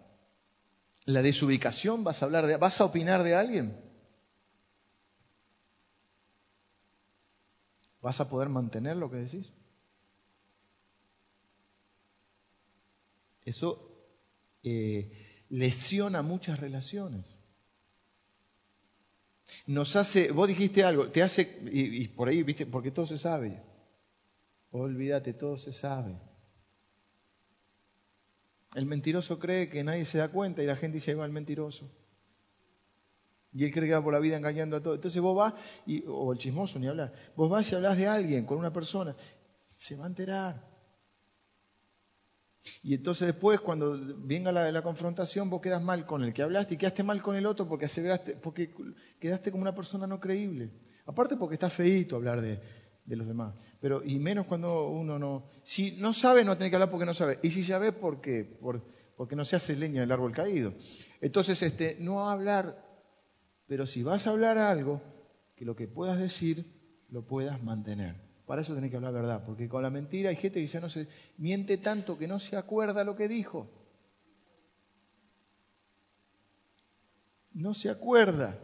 [1.06, 3.83] la desubicación, vas a hablar de, vas a opinar de alguien.
[8.04, 9.50] ¿Vas a poder mantener lo que decís?
[13.46, 13.68] Eso
[14.62, 15.10] eh,
[15.48, 17.24] lesiona muchas relaciones.
[19.66, 23.62] Nos hace, vos dijiste algo, te hace, y, por ahí, viste, porque todo se sabe.
[24.70, 26.14] Olvídate, todo se sabe.
[28.74, 31.90] El mentiroso cree que nadie se da cuenta y la gente dice, va el mentiroso.
[33.54, 34.96] Y él cree que va por la vida engañando a todos.
[34.96, 35.54] Entonces vos vas,
[35.86, 37.12] y, o el chismoso, ni hablar.
[37.36, 39.14] Vos vas y hablas de alguien, con una persona,
[39.76, 40.74] se va a enterar.
[42.82, 46.74] Y entonces después, cuando venga la, la, confrontación, vos quedas mal con el que hablaste
[46.74, 48.74] y quedaste mal con el otro porque, aseveraste, porque
[49.20, 50.70] quedaste como una persona no creíble.
[51.06, 52.60] Aparte porque está feíto hablar de,
[53.06, 53.54] los demás.
[53.80, 55.46] Pero, y menos cuando uno no...
[55.62, 57.38] Si no sabe, no tiene que hablar porque no sabe.
[57.42, 58.44] Y si sabe, ¿por qué?
[58.44, 58.82] Por,
[59.16, 60.72] porque no se hace leña del árbol caído.
[61.20, 62.82] Entonces, este, no hablar,
[63.74, 65.02] pero si vas a hablar algo,
[65.56, 66.64] que lo que puedas decir,
[67.08, 68.14] lo puedas mantener.
[68.46, 70.88] Para eso tenés que hablar verdad, porque con la mentira hay gente que ya no
[70.88, 71.08] se
[71.38, 73.68] miente tanto que no se acuerda lo que dijo.
[77.52, 78.56] No se acuerda.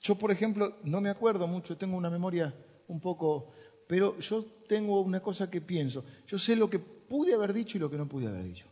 [0.00, 2.54] Yo, por ejemplo, no me acuerdo mucho, tengo una memoria
[2.88, 3.50] un poco,
[3.86, 6.06] pero yo tengo una cosa que pienso.
[6.26, 8.66] Yo sé lo que pude haber dicho y lo que no pude haber dicho.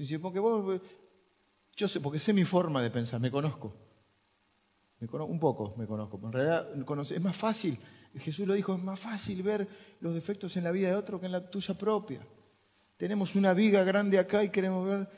[0.00, 0.80] Dice, porque vos,
[1.76, 3.74] yo sé, porque sé mi forma de pensar, me conozco
[5.00, 6.68] un poco me conozco, en realidad
[7.10, 7.78] es más fácil,
[8.16, 9.66] Jesús lo dijo, es más fácil ver
[10.00, 12.20] los defectos en la vida de otro que en la tuya propia.
[12.96, 15.08] Tenemos una viga grande acá y queremos ver,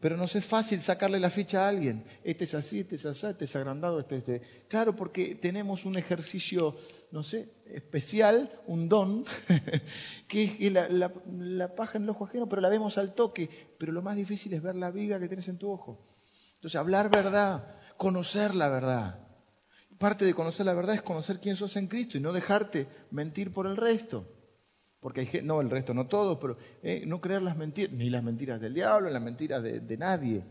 [0.00, 2.04] pero nos es fácil sacarle la ficha a alguien.
[2.22, 4.66] Este es así, este es así, este es agrandado, este es este.
[4.68, 6.76] Claro, porque tenemos un ejercicio,
[7.10, 9.24] no sé, especial, un don,
[10.28, 13.48] que es la, la, la paja en el ojo ajeno, pero la vemos al toque.
[13.78, 16.06] Pero lo más difícil es ver la viga que tienes en tu ojo.
[16.56, 19.20] Entonces, hablar verdad, conocer la verdad.
[19.98, 23.52] Parte de conocer la verdad es conocer quién sos en Cristo y no dejarte mentir
[23.52, 24.33] por el resto.
[25.04, 28.08] Porque hay gente, no el resto, no todos, pero eh, no creer las mentiras, ni
[28.08, 30.42] las mentiras del diablo, las mentiras de, nadie.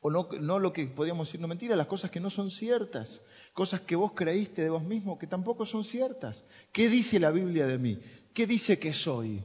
[0.00, 3.22] O no, no, lo que podríamos decir no mentiras, las cosas que no son ciertas,
[3.52, 6.42] cosas que vos creíste de vos mismo que tampoco son ciertas.
[6.72, 8.00] ¿Qué dice la Biblia de mí?
[8.34, 9.44] ¿Qué dice que soy?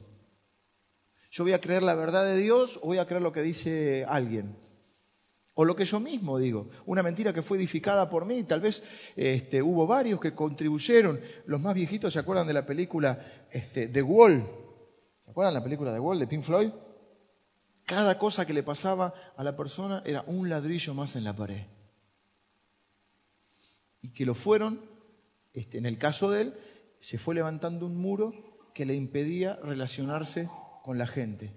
[1.30, 4.04] ¿Yo voy a creer la verdad de Dios o voy a creer lo que dice
[4.08, 4.56] alguien?
[5.54, 8.82] O lo que yo mismo digo, una mentira que fue edificada por mí, tal vez
[9.16, 11.20] este, hubo varios que contribuyeron.
[11.44, 14.46] Los más viejitos se acuerdan de la película este, The Wall.
[15.24, 16.70] ¿Se acuerdan de la película The Wall de Pink Floyd?
[17.84, 21.66] Cada cosa que le pasaba a la persona era un ladrillo más en la pared.
[24.00, 24.80] Y que lo fueron,
[25.52, 26.54] este, en el caso de él,
[26.98, 28.32] se fue levantando un muro
[28.72, 30.48] que le impedía relacionarse
[30.82, 31.54] con la gente.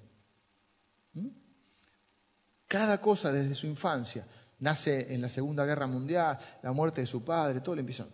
[1.14, 1.45] ¿Mm?
[2.68, 4.26] Cada cosa desde su infancia.
[4.60, 8.08] Nace en la Segunda Guerra Mundial, la muerte de su padre, todo le empieza.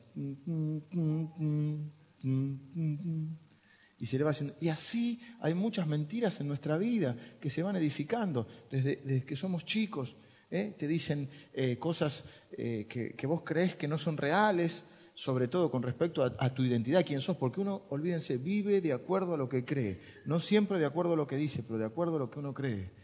[3.97, 4.55] Y se le va haciendo.
[4.59, 9.65] Y así hay muchas mentiras en nuestra vida que se van edificando desde, que somos
[9.65, 10.15] chicos.
[10.49, 10.75] ¿eh?
[10.77, 12.25] Te dicen eh, cosas
[12.57, 14.83] eh, que, vos crees que no son reales,
[15.13, 18.93] sobre todo con respecto a, a, tu identidad, quién sos, porque uno, olvídense, vive de
[18.93, 20.01] acuerdo a lo que cree.
[20.25, 22.55] No siempre de acuerdo a lo que dice, pero de acuerdo a lo que uno
[22.55, 23.00] cree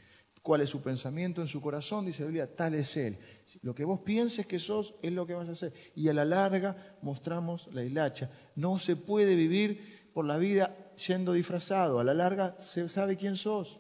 [0.48, 3.18] cuál es su pensamiento en su corazón, dice la Biblia, tal es Él.
[3.64, 5.74] Lo que vos pienses que sos es lo que vas a hacer.
[5.94, 8.32] Y a la larga mostramos la hilacha.
[8.56, 12.00] No se puede vivir por la vida siendo disfrazado.
[12.00, 13.78] A la larga se sabe quién sos.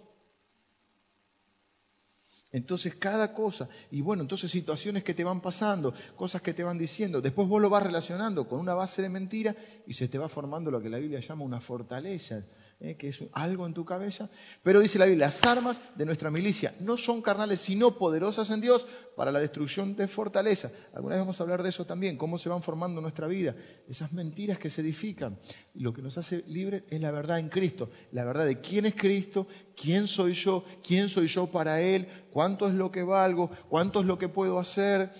[2.51, 6.77] Entonces cada cosa, y bueno, entonces situaciones que te van pasando, cosas que te van
[6.77, 10.27] diciendo, después vos lo vas relacionando con una base de mentira y se te va
[10.27, 12.43] formando lo que la Biblia llama una fortaleza.
[12.79, 12.95] ¿Eh?
[12.95, 14.29] que es algo en tu cabeza.
[14.63, 18.61] Pero dice la Biblia, las armas de nuestra milicia no son carnales, sino poderosas en
[18.61, 20.71] Dios para la destrucción de fortaleza.
[20.93, 23.55] Alguna vez vamos a hablar de eso también, cómo se van formando nuestra vida,
[23.87, 25.39] esas mentiras que se edifican.
[25.73, 28.95] Lo que nos hace libres es la verdad en Cristo, la verdad de quién es
[28.95, 34.01] Cristo, quién soy yo, quién soy yo para Él, cuánto es lo que valgo, cuánto
[34.01, 35.11] es lo que puedo hacer.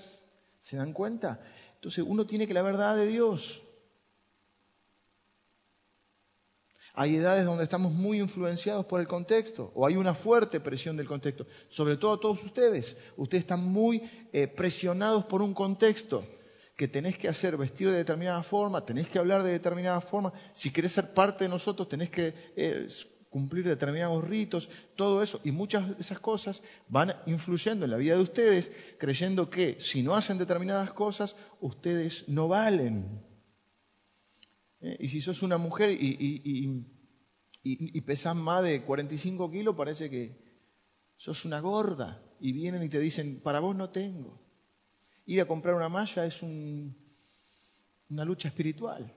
[0.60, 1.40] ¿Se dan cuenta?
[1.76, 3.62] Entonces uno tiene que la verdad de Dios.
[7.00, 11.06] Hay edades donde estamos muy influenciados por el contexto o hay una fuerte presión del
[11.06, 11.46] contexto.
[11.68, 12.98] Sobre todo todos ustedes.
[13.16, 14.02] Ustedes están muy
[14.34, 16.26] eh, presionados por un contexto
[16.76, 20.34] que tenés que hacer, vestir de determinada forma, tenés que hablar de determinada forma.
[20.54, 22.88] Si querés ser parte de nosotros, tenés que eh,
[23.30, 25.40] cumplir determinados ritos, todo eso.
[25.44, 30.02] Y muchas de esas cosas van influyendo en la vida de ustedes, creyendo que si
[30.02, 33.27] no hacen determinadas cosas, ustedes no valen.
[34.82, 34.98] ¿Eh?
[35.00, 36.86] y si sos una mujer y,
[37.64, 40.38] y, pesás más de 45 kilos, parece que
[41.18, 42.24] sos una gorda.
[42.40, 44.40] Y vienen y te dicen, para vos no tengo.
[45.26, 46.94] Ir a comprar una malla es una
[48.24, 49.14] lucha espiritual.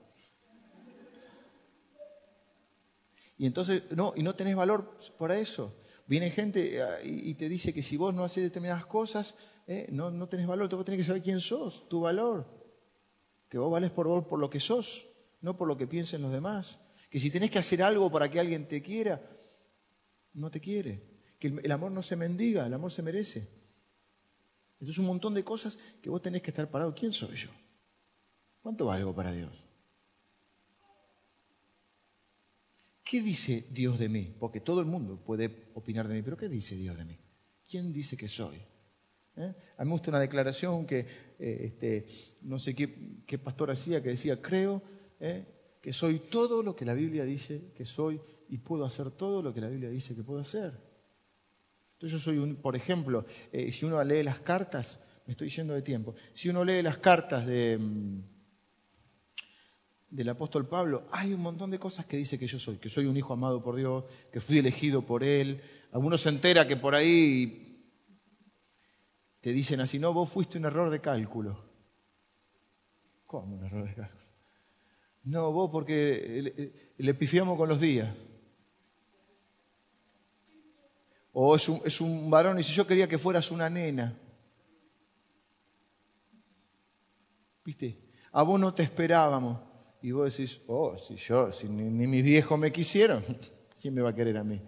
[3.37, 5.73] Y entonces, no, y no tenés valor para eso.
[6.07, 10.11] Viene gente eh, y te dice que si vos no haces determinadas cosas, eh, no,
[10.11, 12.45] no tenés valor, vos tenés que saber quién sos, tu valor.
[13.47, 15.07] Que vos vales por vos por lo que sos
[15.41, 16.79] no por lo que piensen los demás.
[17.09, 19.21] Que si tenés que hacer algo para que alguien te quiera,
[20.33, 21.03] no te quiere.
[21.39, 23.49] Que el amor no se mendiga, el amor se merece.
[24.79, 26.95] Entonces un montón de cosas que vos tenés que estar parado.
[26.95, 27.49] ¿Quién soy yo?
[28.61, 29.51] ¿Cuánto valgo para Dios?
[33.03, 34.33] ¿Qué dice Dios de mí?
[34.39, 37.19] Porque todo el mundo puede opinar de mí, pero ¿qué dice Dios de mí?
[37.69, 38.57] ¿Quién dice que soy?
[39.35, 39.53] ¿Eh?
[39.77, 40.99] A mí me gusta una declaración que
[41.39, 42.07] eh, este,
[42.41, 44.81] no sé qué, pastor hacía, que decía, creo
[45.21, 45.45] ¿eh?
[45.81, 49.53] que soy todo lo que la Biblia dice que soy y puedo hacer todo lo
[49.53, 50.73] que la Biblia dice que puedo hacer.
[51.93, 55.73] Entonces yo soy un, por ejemplo, eh, si uno lee las cartas, me estoy yendo
[55.73, 58.19] de tiempo, si uno lee las cartas mm,
[60.09, 63.05] del apóstol Pablo, hay un montón de cosas que dice que yo soy, que soy
[63.05, 65.61] un hijo amado por Dios, que fui elegido por Él.
[65.91, 67.87] Algunos se entera que por ahí
[69.39, 71.63] te dicen así, no, vos fuiste un error de cálculo.
[73.25, 74.20] ¿Cómo un error de cálculo?
[75.23, 78.09] No, vos porque le, pifiamos con los días.
[81.33, 84.17] O es un, es un varón y si yo quería que fueras una nena.
[87.63, 87.99] ¿Viste?
[88.31, 89.59] A vos no te esperábamos.
[90.01, 93.23] Y vos decís, oh, si yo, si ni, mis viejos me quisieron,
[93.81, 94.59] ¿quién me va a querer a mí?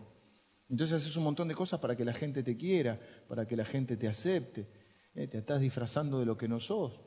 [0.70, 3.66] Entonces haces un montón de cosas para que la gente te quiera, para que la
[3.66, 4.68] gente te acepte.
[5.16, 5.28] ¿eh?
[5.28, 7.02] Te estás disfrazando de lo que no sos.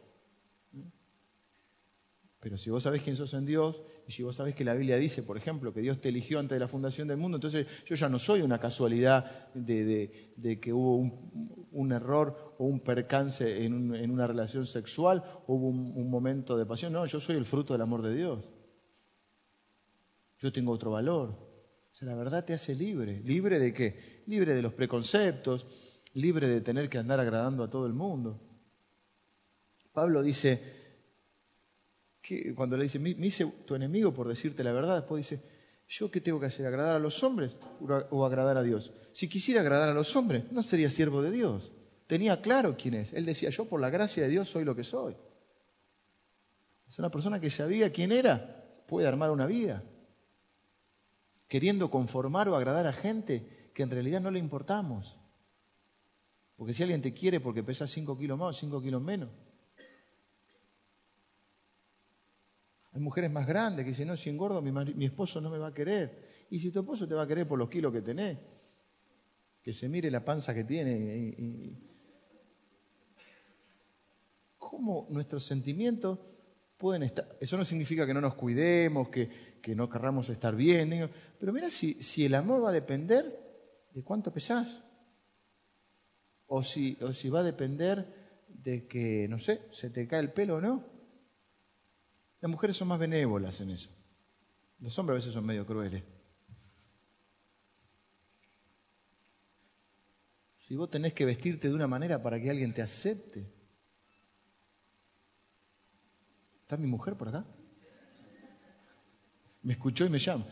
[2.46, 4.98] Pero si vos sabés quién sos en Dios, y si vos sabés que la Biblia
[4.98, 7.96] dice, por ejemplo, que Dios te eligió antes de la fundación del mundo, entonces yo
[7.96, 10.96] ya no soy una casualidad de, que hubo
[11.72, 13.74] un, error o un percance en,
[14.12, 16.92] una relación sexual, o hubo un, momento de pasión.
[16.92, 18.48] No, yo soy el fruto del amor de Dios.
[20.38, 21.30] Yo tengo otro valor.
[21.30, 23.22] O sea, la verdad te hace libre.
[23.24, 24.22] ¿Libre de qué?
[24.28, 25.66] Libre de los preconceptos,
[26.14, 28.40] libre de tener que andar agradando a todo el mundo.
[29.92, 30.85] Pablo dice,
[32.54, 35.42] cuando le dice, me, hice tu enemigo por decirte la verdad, después dice,
[35.88, 36.66] ¿yo qué tengo que hacer?
[36.66, 37.58] ¿Agradar a los hombres
[38.10, 38.92] o agradar a Dios?
[39.12, 41.72] Si quisiera agradar a los hombres, no sería siervo de Dios.
[42.06, 43.12] Tenía claro quién es.
[43.12, 45.16] Él decía, yo por la gracia de Dios soy lo que soy.
[46.88, 49.82] Es una persona que sabía quién era, puede armar una vida.
[51.48, 55.16] Queriendo conformar o agradar a gente que en realidad no le importamos.
[56.56, 59.30] Porque si alguien te quiere porque pesa 5 kilos más o 5 kilos menos,
[62.96, 65.74] Hay mujeres más grandes que dicen, no, si engordo mi, esposo no me va a
[65.74, 66.18] querer.
[66.48, 68.38] Y si tu esposo te va a querer por los kilos que tenés,
[69.62, 71.76] que se mire la panza que tiene.
[74.56, 76.20] ¿Cómo nuestros sentimientos
[76.78, 77.36] pueden estar?
[77.38, 79.28] Eso no significa que no nos cuidemos, que,
[79.74, 81.10] no querramos estar bien.
[81.38, 83.26] pero mira, si, si el amor va a depender
[83.92, 84.82] de cuánto pesás.
[86.46, 90.32] O si, o si va a depender de que, no sé, se te cae el
[90.32, 90.95] pelo o no.
[92.46, 93.90] Las mujeres son más benévolas en eso.
[94.78, 96.04] Los hombres a veces son medio crueles.
[100.56, 103.52] Si vos tenés que vestirte de una manera para que alguien te acepte.
[106.62, 107.44] ¿Está mi mujer por acá?
[109.64, 110.46] Me escuchó y me llama.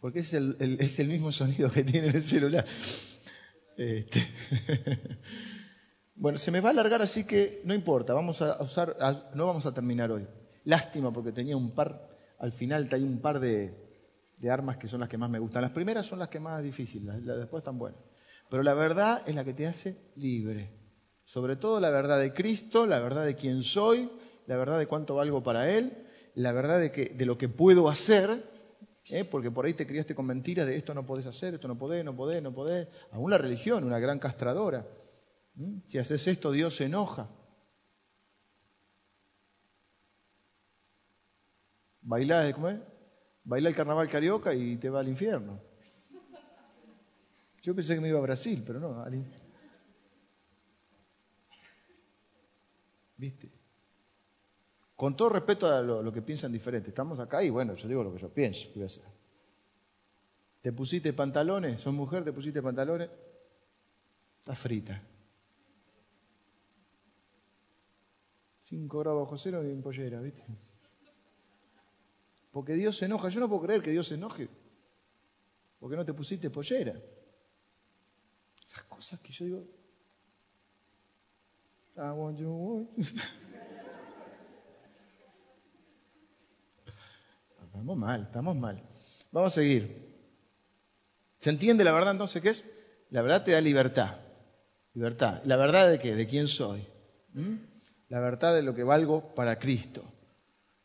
[0.00, 2.66] Porque es el, es el mismo sonido que tiene el celular.
[3.76, 4.20] Este.
[6.20, 8.96] Bueno, se me va a alargar, así que no importa, vamos a usar,
[9.36, 10.26] no vamos a terminar hoy.
[10.68, 13.74] Lástima porque tenía un par, al final hay un par de,
[14.50, 15.62] armas que son las que más me gustan.
[15.62, 17.98] Las primeras son las que más difíciles, las después están buenas.
[18.50, 20.70] Pero la verdad es la que te hace libre.
[21.24, 24.10] Sobre todo la verdad de Cristo, la verdad de quién soy,
[24.46, 27.88] la verdad de cuánto valgo para Él, la verdad de, que, de lo que puedo
[27.88, 28.44] hacer,
[29.08, 29.24] ¿eh?
[29.24, 32.04] porque por ahí te criaste con mentiras de esto no podés hacer, esto no podés,
[32.04, 32.88] no podés, no podés.
[33.12, 34.86] Aún la religión, una gran castradora.
[35.86, 37.30] Si haces esto, Dios se enoja.
[42.08, 42.80] Baila, ¿cómo es?
[43.44, 45.60] Baila el carnaval carioca y te va al infierno.
[47.60, 49.04] Yo pensé que me iba a Brasil, pero no.
[53.18, 53.52] ¿Viste?
[54.96, 56.88] Con todo respeto a lo, que piensan diferente.
[56.88, 58.68] Estamos acá y bueno, yo digo lo que yo pienso.
[58.72, 58.88] ¿Qué a
[60.62, 61.78] ¿Te pusiste pantalones?
[61.78, 62.24] ¿Sos mujer?
[62.24, 63.10] ¿Te pusiste pantalones?
[64.38, 65.02] Estás frita.
[68.62, 70.42] Cinco grados bajo cero y en pollera, ¿viste?
[72.58, 73.28] Porque Dios se enoja.
[73.28, 74.48] Yo no puedo creer que Dios se enoje.
[75.78, 77.00] Porque no te pusiste pollera.
[78.60, 79.64] Esas cosas que yo digo.
[87.64, 88.82] Estamos mal, estamos mal.
[89.30, 90.16] Vamos a seguir.
[91.38, 92.64] ¿Se entiende la verdad entonces qué es?
[93.10, 94.16] La verdad te da libertad.
[94.94, 95.42] Libertad.
[95.44, 96.16] ¿La verdad de qué?
[96.16, 96.84] ¿De quién soy?
[97.34, 97.54] ¿Mm?
[98.08, 100.02] La verdad de lo que valgo para Cristo.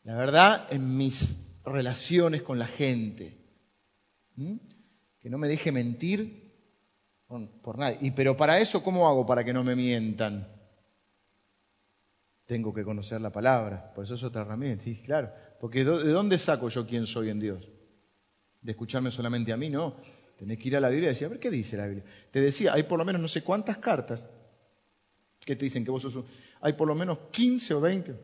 [0.04, 3.38] La verdad en mis relaciones con la gente.
[4.36, 6.52] Que no me deje mentir
[7.62, 7.98] por, nadie.
[8.00, 10.48] Y, pero para eso, ¿cómo hago para que no me mientan?
[12.46, 14.88] tengo que conocer la palabra, por eso es otra herramienta.
[14.88, 17.68] Y claro, porque ¿de dónde saco yo quién soy en Dios?
[18.60, 19.96] De escucharme solamente a mí, no.
[20.38, 22.04] Tenés que ir a la Biblia y decir, a ver qué dice la Biblia.
[22.30, 24.28] Te decía, hay por lo menos no sé cuántas cartas
[25.40, 26.24] que te dicen que vos sos un...
[26.60, 28.14] Hay por lo menos 15 o 20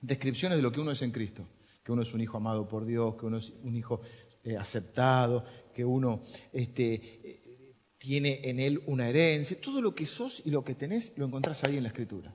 [0.00, 1.46] descripciones de lo que uno es en Cristo.
[1.82, 4.00] Que uno es un hijo amado por Dios, que uno es un hijo
[4.44, 6.22] eh, aceptado, que uno
[6.52, 9.60] este, eh, tiene en él una herencia.
[9.60, 12.34] Todo lo que sos y lo que tenés lo encontrás ahí en la Escritura.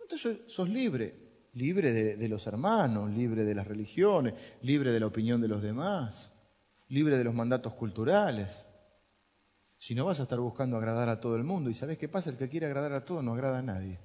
[0.00, 5.40] Entonces sos libre, libre de los hermanos, libre de las religiones, libre de la opinión
[5.40, 6.32] de los demás,
[6.88, 8.66] libre de los mandatos culturales.
[9.78, 11.70] Si no vas a estar buscando agradar a todo el mundo.
[11.70, 12.30] ¿Y sabes qué pasa?
[12.30, 13.98] El que quiere agradar a todo no agrada a nadie.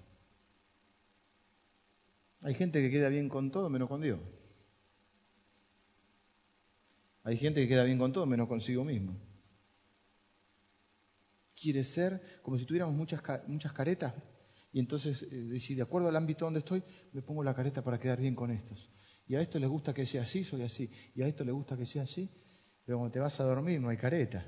[2.42, 4.20] Hay gente que queda bien con todo menos con Dios.
[7.24, 9.16] Hay gente que queda bien con todo menos consigo mismo.
[11.56, 14.14] Quiere ser como si tuviéramos muchas, muchas caretas
[14.74, 18.00] y entonces eh, si de acuerdo al ámbito donde estoy, me pongo la careta para
[18.00, 18.90] quedar bien con estos.
[19.28, 20.90] Y a esto le gusta que sea así, soy así.
[21.14, 22.30] Y a esto le gusta que sea así,
[22.86, 24.46] pero cuando te vas a dormir no hay careta.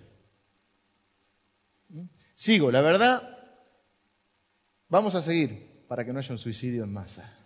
[1.90, 2.06] ¿Mm?
[2.36, 3.22] Sigo, la verdad,
[4.90, 7.43] vamos a seguir para que no haya un suicidio en masa.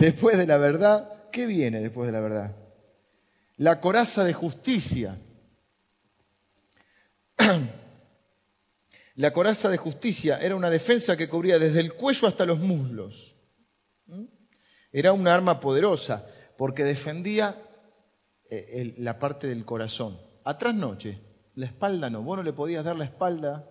[0.00, 2.56] Después de la verdad, ¿qué viene después de la verdad?
[3.58, 5.18] La coraza de justicia.
[9.16, 13.36] La coraza de justicia era una defensa que cubría desde el cuello hasta los muslos.
[14.06, 14.24] ¿Mm?
[14.90, 16.24] Era una arma poderosa
[16.56, 17.60] porque defendía
[18.48, 20.18] eh, la parte del corazón.
[20.44, 21.18] Atrás noche,
[21.56, 22.22] la espalda no.
[22.22, 23.68] Vos no le podías dar la espalda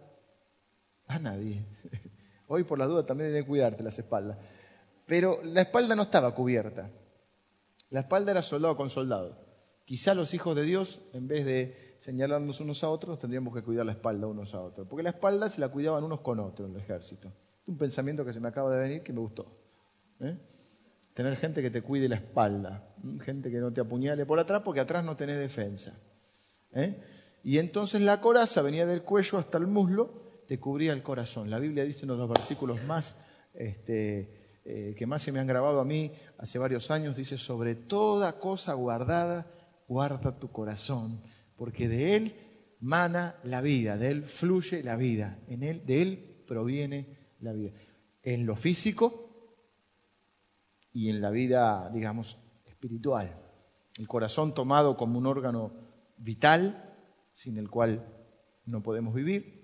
[1.08, 1.66] a nadie.
[2.48, 4.38] Hoy por la duda también hay que cuidarte las espaldas.
[5.10, 6.92] Pero la espalda no estaba cubierta.
[7.90, 9.36] La espalda era soldado con soldado.
[9.84, 13.88] Quizá los hijos de Dios, en vez de señalarnos unos a otros, tendríamos que cuidar
[13.88, 14.88] la espalda unos a otros.
[14.88, 17.34] Porque la espalda se la cuidaban unos con otros en el ejército.
[17.66, 19.48] Un pensamiento que se me acaba de venir que me gustó.
[20.20, 20.38] ¿eh?
[21.16, 22.88] Tener gente que te cuide la espalda,
[23.22, 25.98] gente que no te apuñale por atrás porque atrás no tenés defensa.
[26.74, 27.02] ¿eh?
[27.44, 31.50] Y entonces la coraza venía del cuello hasta el muslo, te cubría el corazón.
[31.50, 33.18] La Biblia dice uno de los versículos más
[33.56, 37.76] este, eh, que más se me han grabado a mí hace varios años, dice, sobre
[37.76, 39.52] toda cosa guardada,
[39.88, 41.22] guarda tu corazón,
[41.56, 42.36] porque de él
[42.80, 47.72] mana la vida, de él fluye la vida, en él, de él proviene la vida.
[48.22, 49.30] En lo físico
[50.94, 53.36] y en la vida, digamos, espiritual.
[53.98, 55.72] El corazón tomado como un órgano
[56.18, 56.96] vital,
[57.34, 58.06] sin el cual
[58.66, 59.60] no podemos vivir,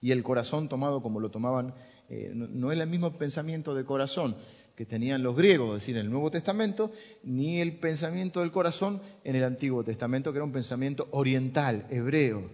[0.00, 1.74] y el corazón tomado como lo tomaban
[2.08, 4.36] eh, no, es el mismo pensamiento de corazón
[4.74, 6.92] que tenían los griegos, es decir, en el Nuevo Testamento,
[7.24, 12.48] ni el pensamiento del corazón en el Antiguo Testamento, que era un pensamiento oriental, hebreo.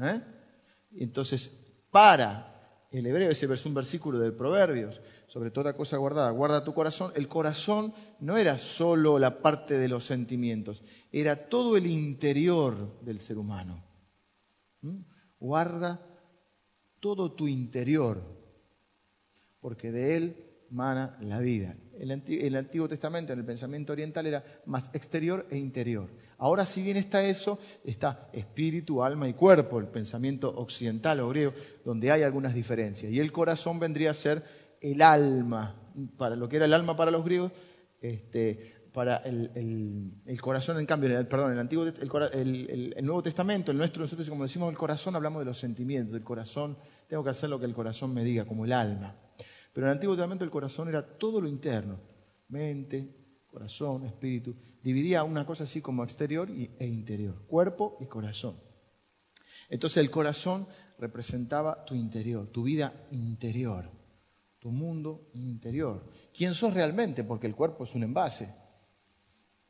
[0.00, 0.20] ¿eh?
[0.96, 6.64] Entonces, para el hebreo, ese es un versículo de Proverbios, sobre toda cosa guardada, guarda
[6.64, 10.82] tu corazón, el corazón no era solo la parte de los sentimientos,
[11.12, 13.84] era todo el interior del ser humano.
[15.38, 16.00] Guarda
[16.98, 18.37] todo tu interior,
[19.60, 21.76] porque de él mana la vida.
[21.98, 26.10] El, el Antiguo Testamento, en el pensamiento oriental, era más exterior e interior.
[26.38, 31.52] Ahora, si bien está eso, está espíritu, alma y cuerpo, el pensamiento occidental o griego,
[31.84, 33.10] donde hay algunas diferencias.
[33.10, 34.44] Y el corazón vendría a ser
[34.80, 35.74] el alma,
[36.16, 37.50] para lo que era el alma para los griegos,
[38.00, 44.02] este, para el, corazón, en cambio, el, perdón, el, Antiguo, el, Nuevo Testamento, el nuestro,
[44.02, 46.76] nosotros como decimos el corazón, hablamos de los sentimientos, del corazón,
[47.08, 49.16] tengo que hacer lo que el corazón me diga, como el alma.
[49.72, 52.00] Pero en el Antiguo Testamento el corazón era todo lo interno,
[52.48, 53.14] mente,
[53.46, 54.56] corazón, espíritu.
[54.82, 58.56] Dividía una cosa así como exterior e interior, cuerpo y corazón.
[59.68, 60.66] Entonces el corazón
[60.98, 63.90] representaba tu interior, tu vida interior,
[64.58, 66.08] tu mundo interior.
[66.32, 67.22] ¿Quién sos realmente?
[67.24, 68.54] Porque el cuerpo es un envase,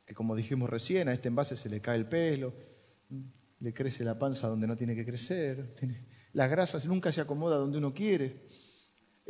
[0.05, 2.53] que como dijimos recién, a este envase se le cae el pelo,
[3.59, 5.75] le crece la panza donde no tiene que crecer,
[6.33, 8.47] las grasas nunca se acomoda donde uno quiere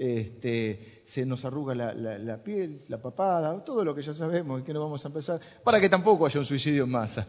[0.01, 4.71] este, se nos arruga la, piel, la papada, todo lo que ya sabemos y que
[4.71, 7.27] no vamos a empezar, para que tampoco haya un suicidio en masa.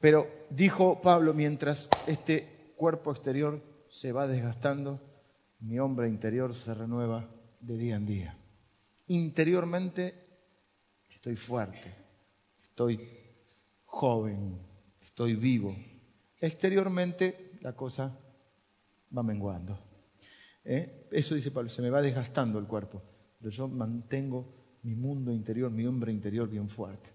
[0.00, 5.02] Pero dijo Pablo, mientras este cuerpo exterior se va desgastando,
[5.60, 7.28] mi hombre interior se renueva
[7.60, 8.38] de día en día.
[9.08, 10.14] Interiormente
[11.10, 11.94] estoy fuerte,
[12.62, 13.06] estoy
[13.84, 14.58] joven,
[15.02, 15.76] estoy vivo.
[16.40, 18.18] Exteriormente la cosa
[19.14, 19.93] va menguando.
[20.64, 21.08] ¿Eh?
[21.10, 23.02] Eso dice Pablo, se me va desgastando el cuerpo,
[23.38, 27.10] pero yo mantengo mi mundo interior, mi hombre interior bien fuerte.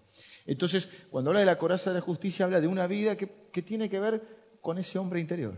[0.46, 3.26] Entonces, cuando habla de la coraza de la justicia, habla de una vida que,
[3.62, 5.54] tiene que ver con ese hombre interior.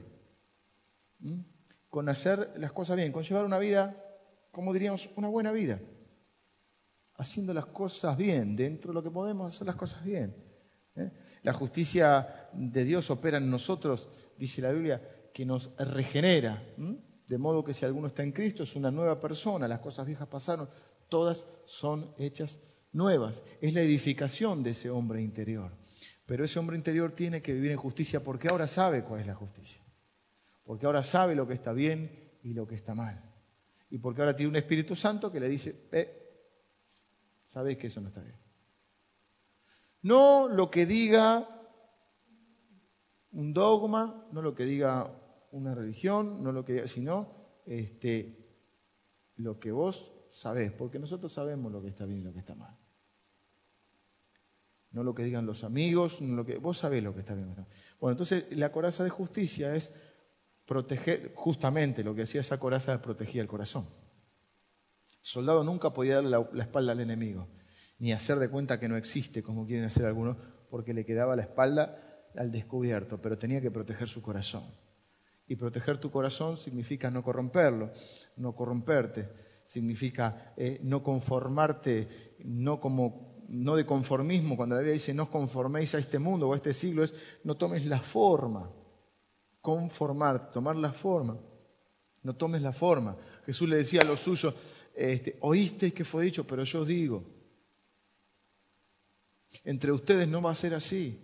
[1.89, 3.97] con hacer las cosas bien, con llevar una vida,
[4.51, 5.81] como diríamos, una buena vida.
[7.15, 10.35] Haciendo las cosas bien, dentro de lo que podemos hacer las cosas bien.
[10.97, 11.11] ¿eh?
[11.43, 16.63] La justicia de Dios opera en nosotros, dice la Biblia, que nos regenera.
[17.29, 20.29] De modo que si alguno está en Cristo es una nueva persona, las cosas viejas
[20.29, 20.69] pasaron,
[21.09, 22.61] todas son hechas
[22.93, 23.43] nuevas.
[23.61, 25.73] Es la edificación de ese hombre interior.
[26.27, 29.35] Pero ese hombre interior tiene que vivir en justicia porque ahora sabe cuál es la
[29.35, 29.83] justicia.
[30.65, 33.23] Porque ahora sabe lo que está bien y lo que está mal.
[33.91, 36.23] Y porque ahora tiene un Espíritu Santo que le dice, eh,
[37.45, 38.37] sabéis que eso no está bien.
[40.03, 41.49] No lo que diga
[43.33, 45.11] un dogma, no lo que diga
[45.53, 48.45] una religión, no lo que sino este,
[49.37, 52.55] lo que vos sabés, porque nosotros sabemos lo que está bien y lo que está
[52.55, 52.77] mal.
[54.91, 57.49] No lo que digan los amigos, no lo que vos sabés lo que está bien.
[57.49, 57.81] Lo que está mal.
[58.01, 59.95] Bueno, entonces la coraza de justicia es
[60.67, 63.87] proteger, justamente lo que hacía esa coraza protegía el corazón.
[65.09, 67.49] El soldado nunca podía darle la espalda al enemigo
[68.03, 70.37] ni hacer de cuenta que no existe, como quieren hacer algunos,
[70.69, 74.65] porque le quedaba la espalda al descubierto, pero tenía que proteger su corazón.
[75.53, 77.93] Y proteger tu corazón significa no corromperlo,
[78.37, 79.29] no corromperte,
[79.67, 85.95] significa eh, no conformarte, no como no de conformismo, cuando la Biblia dice no conforméis
[85.95, 87.13] a este mundo o a este siglo, es
[87.45, 88.73] no tomes la forma,
[89.61, 91.39] conformar, tomar la forma,
[92.23, 93.19] no tomes la forma.
[93.45, 94.55] Jesús le decía a los suyos,
[94.95, 97.25] este, oísteis que fue dicho, pero yo os digo,
[99.65, 101.21] entre ustedes no va a ser así.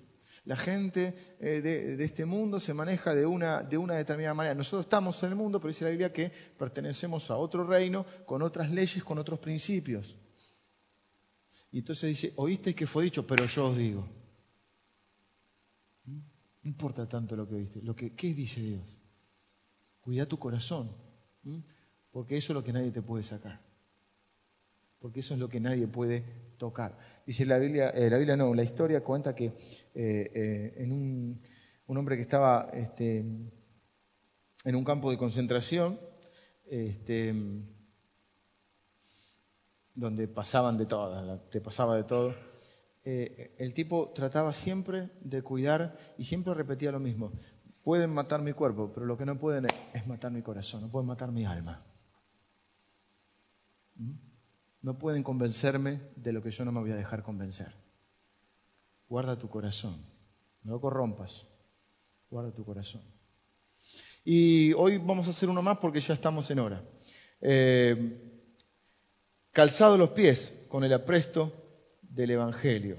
[0.48, 4.54] La gente eh, de, este mundo se maneja de una, de una determinada manera.
[4.54, 8.40] Nosotros estamos en el mundo, pero dice la Biblia que pertenecemos a otro reino, con
[8.40, 10.16] otras leyes, con otros principios.
[11.70, 14.08] Y entonces dice, oíste que fue dicho, pero yo os digo.
[16.06, 16.16] ¿Mm?
[16.62, 17.82] No importa tanto lo que oíste.
[17.82, 18.98] Lo que, ¿Qué dice Dios?
[20.00, 20.90] Cuida tu corazón,
[21.42, 21.58] ¿Mm?
[22.10, 23.68] porque eso es lo que nadie te puede sacar
[24.98, 26.24] porque eso es lo que nadie puede
[26.58, 26.98] tocar.
[27.28, 29.52] Dice la Biblia, eh, la Biblia no, la historia cuenta que eh,
[29.94, 31.42] eh, en un,
[31.84, 36.00] hombre que estaba este, en un campo de concentración,
[36.64, 37.34] este,
[39.94, 42.34] donde pasaban de todo, te pasaba de todo,
[43.04, 47.32] el tipo trataba siempre de cuidar y siempre repetía lo mismo.
[47.84, 51.08] Pueden matar mi cuerpo, pero lo que no pueden es matar mi corazón, no pueden
[51.08, 51.84] matar mi alma.
[53.96, 54.27] ¿Mm?
[54.82, 57.74] No pueden convencerme de lo que yo no me voy a dejar convencer.
[59.08, 60.04] Guarda tu corazón,
[60.62, 61.46] no lo corrompas,
[62.30, 63.02] guarda tu corazón.
[64.24, 66.84] Y hoy vamos a hacer uno más porque ya estamos en hora.
[67.40, 68.42] Eh,
[69.52, 71.52] calzado los pies con el apresto
[72.02, 72.98] del Evangelio.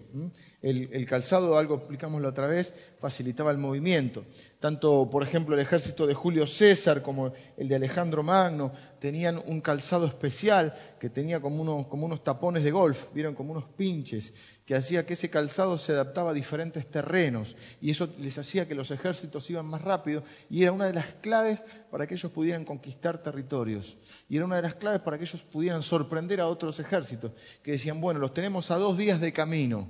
[0.61, 4.25] El, calzado, algo explicamos la otra vez, facilitaba el movimiento.
[4.59, 9.61] Tanto, por ejemplo, el ejército de Julio César como el de Alejandro Magno tenían un
[9.61, 14.33] calzado especial que tenía como unos, como unos tapones de golf, vieron como unos pinches,
[14.65, 17.55] que hacía que ese calzado se adaptaba a diferentes terrenos.
[17.79, 21.07] Y eso les hacía que los ejércitos iban más rápido y era una de las
[21.21, 23.97] claves para que ellos pudieran conquistar territorios.
[24.27, 27.31] Y era una de las claves para que ellos pudieran sorprender a otros ejércitos
[27.63, 29.87] que decían, bueno, los tenemos a dos días de camino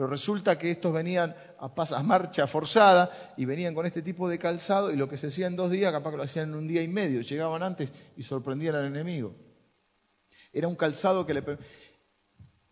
[0.00, 4.90] pero resulta que estos venían a, marcha forzada y venían con este tipo de calzado
[4.90, 6.80] y lo que se hacía en dos días, capaz que lo hacían en un día
[6.80, 7.20] y medio.
[7.20, 9.34] Llegaban antes y sorprendían al enemigo.
[10.54, 11.44] Era un calzado que le...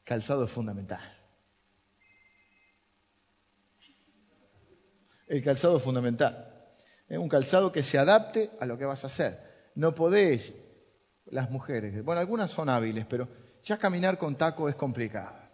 [0.04, 1.02] Calzado es fundamental.
[5.26, 6.50] El calzado es fundamental.
[7.10, 9.38] Es un calzado que se adapte a lo que vas a hacer.
[9.74, 10.54] No podés,
[11.26, 13.28] las mujeres, bueno, algunas son hábiles, pero
[13.62, 15.47] ya caminar con taco es complicado.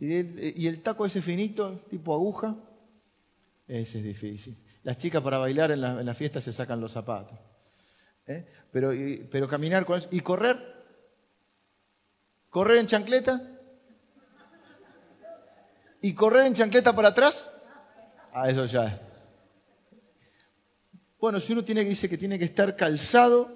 [0.00, 2.56] Y el taco ese finito, tipo aguja,
[3.68, 4.56] ese es difícil.
[4.82, 7.38] Las chicas para bailar en la, fiesta se sacan los zapatos.
[8.26, 8.46] ¿eh?
[8.72, 8.92] Pero,
[9.30, 10.08] pero caminar con eso.
[10.10, 10.56] ¿Y correr?
[12.48, 13.42] ¿Correr en chancleta?
[16.00, 17.46] ¿Y correr en chancleta para atrás?
[18.32, 19.00] Ah, eso ya.
[21.20, 23.52] Bueno, si uno tiene dice que tiene que estar calzado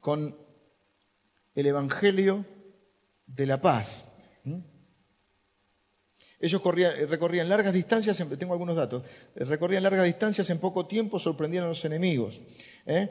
[0.00, 0.36] con
[1.54, 2.44] el Evangelio
[3.26, 4.04] de la paz.
[6.40, 11.18] Ellos eh, recorrían largas distancias, tengo algunos datos, eh, recorrían largas distancias en poco tiempo,
[11.18, 12.40] sorprendían a los enemigos.
[12.86, 13.10] ¿eh?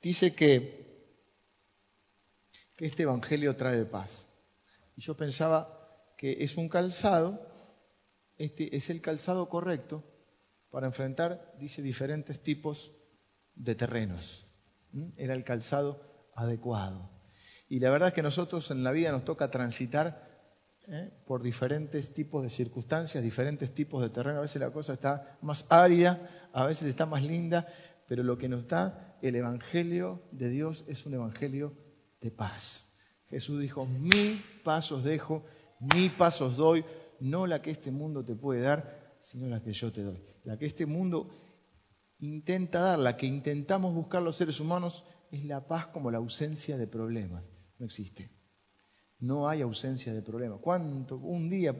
[0.00, 1.12] Dice que,
[2.76, 4.26] que este Evangelio trae paz.
[4.96, 7.46] Y yo pensaba que es un calzado,
[8.38, 10.02] este es el calzado correcto
[10.70, 12.90] para enfrentar, dice, diferentes tipos
[13.54, 14.46] de terrenos.
[15.18, 17.15] Era el calzado adecuado.
[17.68, 20.22] Y la verdad es que nosotros en la vida nos toca transitar
[20.88, 21.10] ¿eh?
[21.26, 24.38] por diferentes tipos de circunstancias, diferentes tipos de terreno.
[24.38, 27.66] A veces la cosa está más árida, a veces está más linda,
[28.06, 31.72] pero lo que nos da el Evangelio de Dios es un Evangelio
[32.20, 32.94] de paz.
[33.28, 35.44] Jesús dijo, mi paz os dejo,
[35.80, 36.84] mi paz os doy,
[37.18, 40.22] no la que este mundo te puede dar, sino la que yo te doy.
[40.44, 41.28] La que este mundo
[42.20, 46.76] intenta dar, la que intentamos buscar los seres humanos, es la paz como la ausencia
[46.76, 47.55] de problemas.
[47.78, 48.30] No existe.
[49.18, 50.60] No hay ausencia de problemas.
[50.60, 51.16] ¿Cuánto?
[51.16, 51.74] Un día,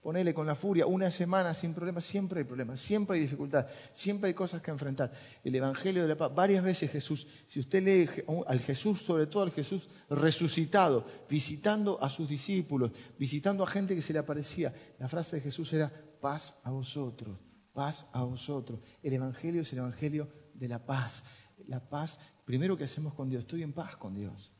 [0.00, 4.28] ponele con la furia, una semana sin problemas, siempre hay problemas, siempre hay dificultad, siempre
[4.28, 5.12] hay cosas que enfrentar.
[5.44, 8.08] El Evangelio de la Paz, varias veces Jesús, si usted lee
[8.46, 14.00] al Jesús, sobre todo al Jesús resucitado, visitando a sus discípulos, visitando a gente que
[14.00, 15.92] se le aparecía, la frase de Jesús era
[16.22, 17.38] paz a vosotros,
[17.74, 18.80] paz a vosotros.
[19.02, 21.24] El Evangelio es el Evangelio de la paz.
[21.66, 24.54] La paz, primero que hacemos con Dios, estoy en paz con Dios.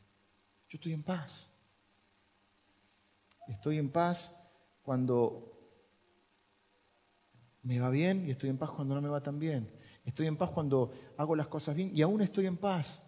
[0.68, 1.48] Yo estoy en paz.
[3.48, 4.34] Estoy en paz
[4.82, 5.58] cuando
[7.62, 9.70] me va bien y estoy en paz cuando no me va tan bien.
[10.04, 13.02] Estoy en paz cuando hago las cosas bien y aún estoy en paz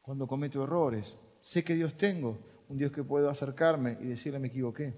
[0.00, 1.16] cuando cometo errores.
[1.40, 2.38] Sé que Dios tengo,
[2.68, 4.94] un Dios que puedo acercarme y decirle me equivoqué.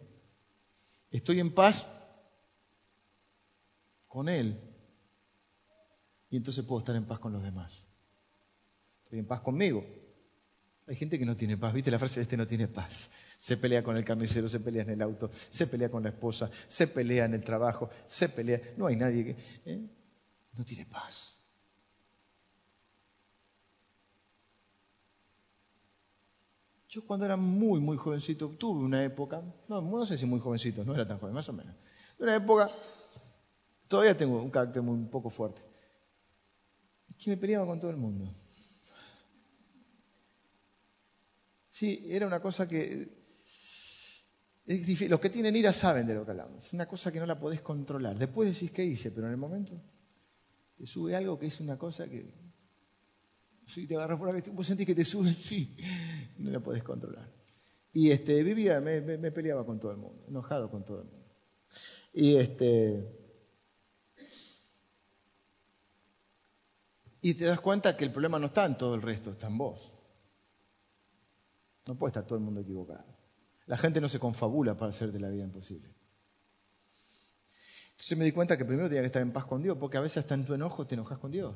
[1.11, 1.87] Estoy en paz
[4.07, 4.61] con Él
[6.29, 7.85] y entonces puedo estar en paz con los demás.
[9.05, 9.85] Estoy en paz conmigo,
[10.91, 11.73] hay gente que no tiene paz.
[11.73, 12.21] ¿Viste la frase?
[12.21, 13.13] Este no tiene paz.
[13.37, 16.51] Se pelea con el carnicero, se pelea en el auto, se pelea con la esposa,
[16.67, 18.61] se pelea en el trabajo, se pelea.
[18.77, 19.37] No hay nadie que...
[19.67, 19.89] ¿eh?
[20.53, 21.39] No tiene paz.
[26.89, 30.83] Yo cuando era muy, muy jovencito, tuve una época, no, no sé si muy jovencito,
[30.85, 31.77] no era tan joven, más o menos.
[32.19, 32.69] Una época,
[33.87, 35.63] todavía tengo un carácter muy un poco fuerte,
[37.17, 38.35] que me peleaba con todo el mundo.
[41.81, 43.09] Sí, era una cosa que...
[45.09, 46.67] Los que tienen ira saben de lo que hablamos.
[46.67, 48.19] Es una cosa que no la podés controlar.
[48.19, 49.81] Después decís qué hice, pero en el momento
[50.77, 52.35] te sube algo que es una cosa que...
[53.67, 55.75] Sí, te agarras por ahí, vos sentís que te sube, sí,
[56.37, 57.33] no la podés controlar.
[57.95, 61.27] Y este, vivía, me, me, peleaba con todo el mundo, enojado con todo el mundo.
[62.13, 63.09] Y este...
[67.23, 69.57] Y te das cuenta que el problema no está en todo el resto, está en
[69.57, 69.95] vos.
[71.87, 73.05] No puede estar todo el mundo equivocado.
[73.67, 75.95] La gente no se confabula para hacerte la vida imposible.
[77.93, 80.01] Entonces me di cuenta que primero tenía que estar en paz con Dios, porque a
[80.01, 81.55] veces hasta en tu enojo te enojas con Dios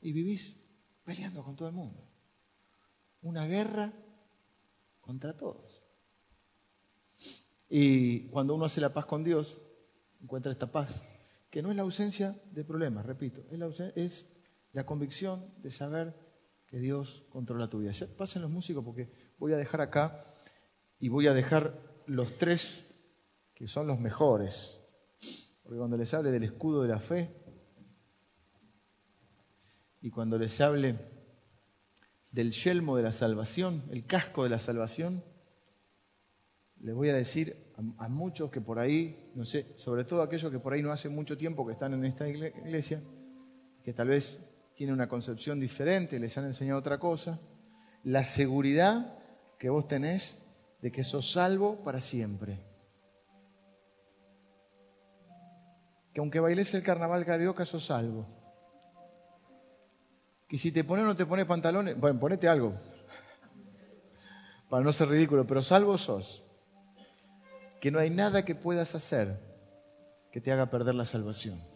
[0.00, 0.56] y vivís
[1.04, 2.06] peleando con todo el mundo.
[3.22, 3.92] Una guerra
[5.00, 5.82] contra todos.
[7.68, 9.58] Y cuando uno hace la paz con Dios,
[10.20, 11.04] encuentra esta paz,
[11.50, 14.28] que no es la ausencia de problemas, repito, es
[14.72, 16.14] la, convicción de saber
[16.66, 17.92] que Dios controla tu vida.
[17.92, 20.24] Ya pasen los músicos porque voy a dejar acá
[20.98, 22.86] y voy a dejar los tres
[23.54, 24.80] que son los mejores.
[25.62, 27.30] Porque cuando les hable del escudo de la fe
[30.00, 30.98] y cuando les hable
[32.30, 35.24] del yelmo de la salvación, el casco de la salvación,
[36.78, 40.52] les voy a decir a, a, muchos que por ahí, no sé, sobre todo aquellos
[40.52, 43.02] que por ahí no hace mucho tiempo que están en esta iglesia,
[43.82, 44.38] que tal vez
[44.76, 47.40] tiene una concepción diferente, les han enseñado otra cosa,
[48.04, 49.18] la seguridad
[49.58, 50.38] que vos tenés
[50.82, 52.60] de que sos salvo para siempre.
[56.12, 58.26] Que aunque bailes el carnaval carioca, sos salvo.
[60.46, 62.74] Que si te pones o no te pones pantalones, bueno, ponete algo,
[64.68, 66.44] para no ser ridículo, pero salvo sos.
[67.80, 69.40] Que no hay nada que puedas hacer
[70.30, 71.75] que te haga perder la salvación.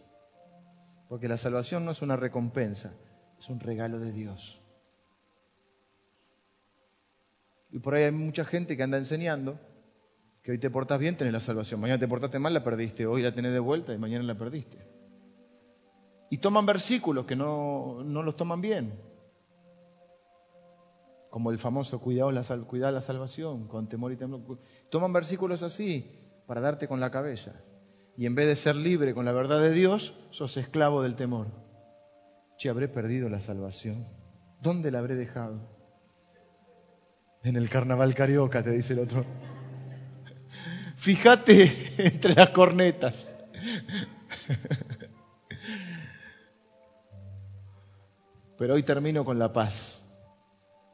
[1.11, 2.93] Porque la salvación no es una recompensa,
[3.37, 4.61] es un regalo de Dios.
[7.69, 9.59] Y por ahí hay mucha gente que anda enseñando
[10.41, 11.81] que hoy te portas bien, tenés la salvación.
[11.81, 13.05] Mañana te portaste mal, la perdiste.
[13.05, 14.77] Hoy la tenés de vuelta y mañana la perdiste.
[16.29, 18.97] Y toman versículos que no, no los toman bien.
[21.29, 24.59] Como el famoso cuidado la, cuidar la salvación con temor y temor.
[24.89, 26.09] Toman versículos así
[26.47, 27.61] para darte con la cabeza
[28.17, 31.47] y en vez de ser libre con la verdad de Dios, sos esclavo del temor.
[32.57, 34.05] Che, habré perdido la salvación.
[34.61, 35.67] ¿Dónde la habré dejado?
[37.43, 39.25] En el carnaval carioca, te dice el otro.
[40.95, 41.71] Fíjate
[42.05, 43.31] entre las cornetas.
[48.57, 50.03] Pero hoy termino con la paz.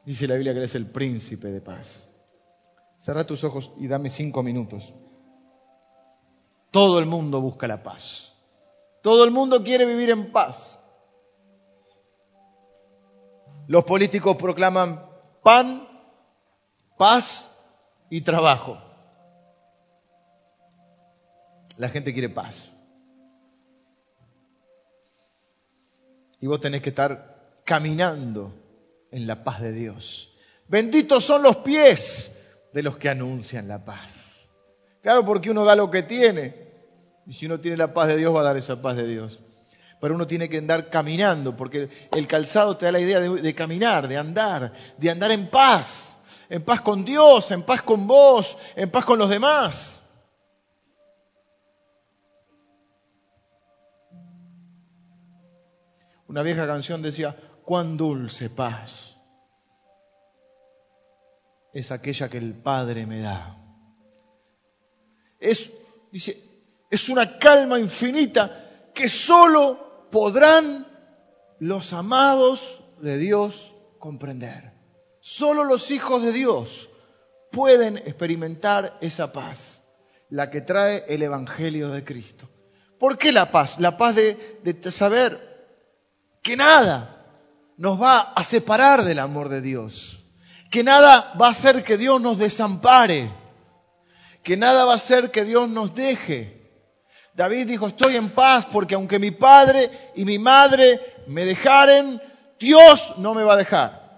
[0.06, 2.10] Dice la Biblia que eres el príncipe de paz.
[2.96, 4.94] Cerra tus ojos y dame cinco minutos.
[6.70, 8.34] Todo el mundo busca la paz.
[9.02, 10.78] Todo el mundo quiere vivir en paz.
[13.66, 15.06] Los políticos proclaman
[15.42, 15.86] pan,
[16.96, 17.62] paz
[18.10, 18.78] y trabajo.
[21.76, 22.70] La gente quiere paz.
[26.40, 28.54] Y vos tenés que estar caminando
[29.10, 30.34] en la paz de Dios.
[30.68, 32.36] Benditos son los pies
[32.72, 34.27] de los que anuncian la paz.
[35.02, 36.68] Claro, porque uno da lo que tiene.
[37.26, 39.40] Y si uno tiene la paz de Dios, va a dar esa paz de Dios.
[40.00, 43.54] Pero uno tiene que andar caminando, porque el calzado te da la idea de, de
[43.54, 46.16] caminar, de andar, de andar en paz.
[46.48, 50.02] En paz con Dios, en paz con vos, en paz con los demás.
[56.26, 59.16] Una vieja canción decía, cuán dulce paz
[61.72, 63.67] es aquella que el Padre me da.
[65.38, 65.72] Es,
[66.10, 66.42] dice,
[66.90, 70.86] es una calma infinita que solo podrán
[71.58, 74.72] los amados de Dios comprender.
[75.20, 76.90] Solo los hijos de Dios
[77.50, 79.84] pueden experimentar esa paz,
[80.30, 82.48] la que trae el Evangelio de Cristo.
[82.98, 83.78] ¿Por qué la paz?
[83.78, 85.48] La paz de, de saber
[86.42, 87.18] que nada
[87.76, 90.24] nos va a separar del amor de Dios,
[90.70, 93.30] que nada va a hacer que Dios nos desampare,
[94.48, 96.58] que nada va a hacer que Dios nos deje.
[97.34, 102.18] David dijo, estoy en paz porque aunque mi padre y mi madre me dejaren,
[102.58, 104.08] Dios no me va a dejar.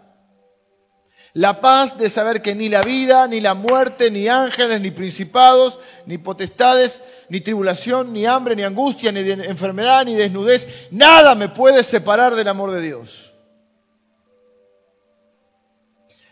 [1.32, 5.80] La paz de saber que ni la vida, ni la muerte, ni ángeles, ni principados,
[6.06, 11.82] ni potestades, ni tribulación, ni hambre, ni angustia, ni enfermedad, ni desnudez, nada me puede
[11.82, 13.34] separar del amor de Dios.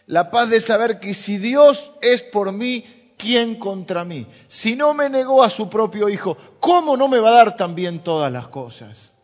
[0.07, 2.84] La paz de saber que si Dios es por mí,
[3.19, 4.27] ¿quién contra mí?
[4.47, 8.03] Si no me negó a su propio Hijo, ¿cómo no me va a dar también
[8.03, 9.14] todas las cosas?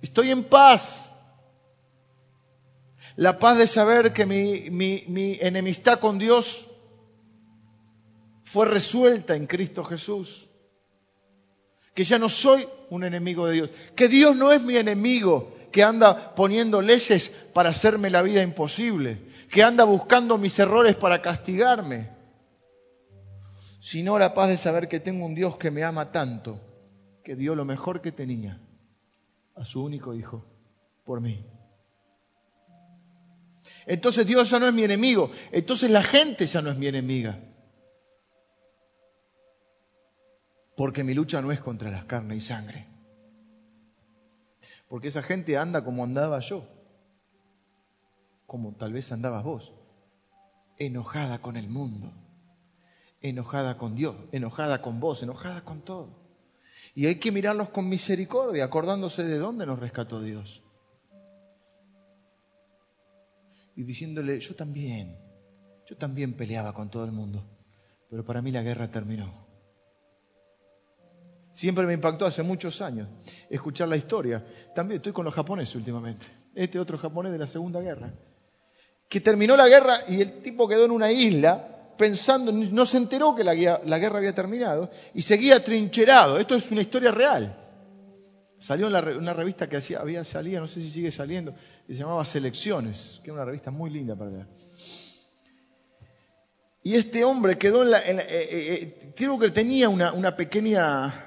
[0.00, 1.12] Estoy en paz.
[3.16, 6.68] La paz de saber que mi, mi enemistad con Dios
[8.44, 10.46] fue resuelta en Cristo Jesús
[11.96, 15.82] que ya no soy un enemigo de Dios, que Dios no es mi enemigo que
[15.82, 19.18] anda poniendo leyes para hacerme la vida imposible,
[19.50, 22.10] que anda buscando mis errores para castigarme,
[23.86, 26.60] sino la paz de saber que tengo un Dios que me ama tanto,
[27.22, 28.60] que dio lo mejor que tenía
[29.54, 30.44] a su único hijo
[31.04, 31.46] por mí.
[33.86, 37.38] Entonces Dios ya no es mi enemigo, entonces la gente ya no es mi enemiga.
[40.76, 42.88] Porque mi lucha no es contra las carne y sangre.
[44.88, 46.66] Porque esa gente anda como andaba yo.
[48.46, 49.72] Como tal vez andabas vos.
[50.76, 52.25] Enojada con el mundo.
[53.28, 54.16] Enojada con Dios.
[54.32, 55.22] Enojada con vos.
[55.22, 56.26] Enojada con todo.
[56.94, 60.62] Y hay que mirarlos con misericordia, acordándose de dónde nos rescató Dios.
[63.76, 65.18] Y diciéndole, yo también,
[65.86, 67.44] yo también peleaba con todo el mundo,
[68.08, 69.30] pero para mí la guerra terminó.
[71.52, 73.08] Siempre me impactó hace muchos años
[73.50, 74.44] escuchar la historia.
[74.74, 76.26] También estoy con los japoneses últimamente.
[76.54, 78.12] Este otro japonés de la Segunda Guerra.
[79.08, 83.34] Que terminó la guerra y el tipo quedó en una isla pensando, no se enteró
[83.34, 86.38] que la, guerra había terminado y seguía trincherado.
[86.38, 87.56] Esto es una historia real.
[88.58, 91.54] Salió en una revista que hacía, había salido, no sé si sigue saliendo,
[91.86, 94.46] que se llamaba Selecciones, que era una revista muy linda para leer.
[96.82, 97.98] Y este hombre quedó en la...
[97.98, 101.26] Eh, eh, eh, creo que tenía una pequeña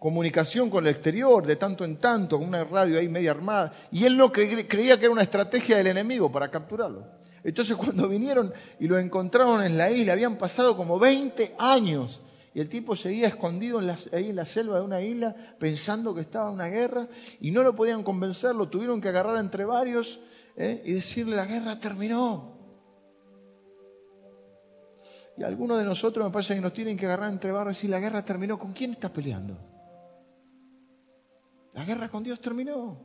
[0.00, 4.04] comunicación con el exterior, de tanto en tanto, con una radio ahí media armada, y
[4.04, 7.06] él no creía que era una estrategia del enemigo para capturarlo.
[7.44, 12.20] Entonces cuando vinieron y lo encontraron en la isla, habían pasado como 20 años,
[12.52, 16.50] y el tipo seguía escondido ahí en la selva de una isla pensando que estaba
[16.50, 17.08] una guerra,
[17.40, 20.20] y no lo podían convencer, lo tuvieron que agarrar entre varios
[20.56, 20.82] ¿eh?
[20.84, 22.58] y decirle, la guerra terminó.
[25.36, 27.90] Y algunos de nosotros me parece que nos tienen que agarrar entre varios y decir,
[27.90, 29.56] la guerra terminó, ¿con quién estás peleando?
[31.72, 33.00] La guerra con Dios terminó.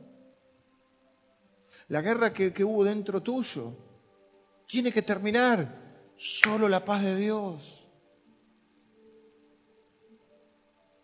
[1.88, 3.72] La guerra que, hubo dentro tuyo
[4.66, 5.84] tiene que terminar.
[6.16, 7.88] Solo la paz de Dios.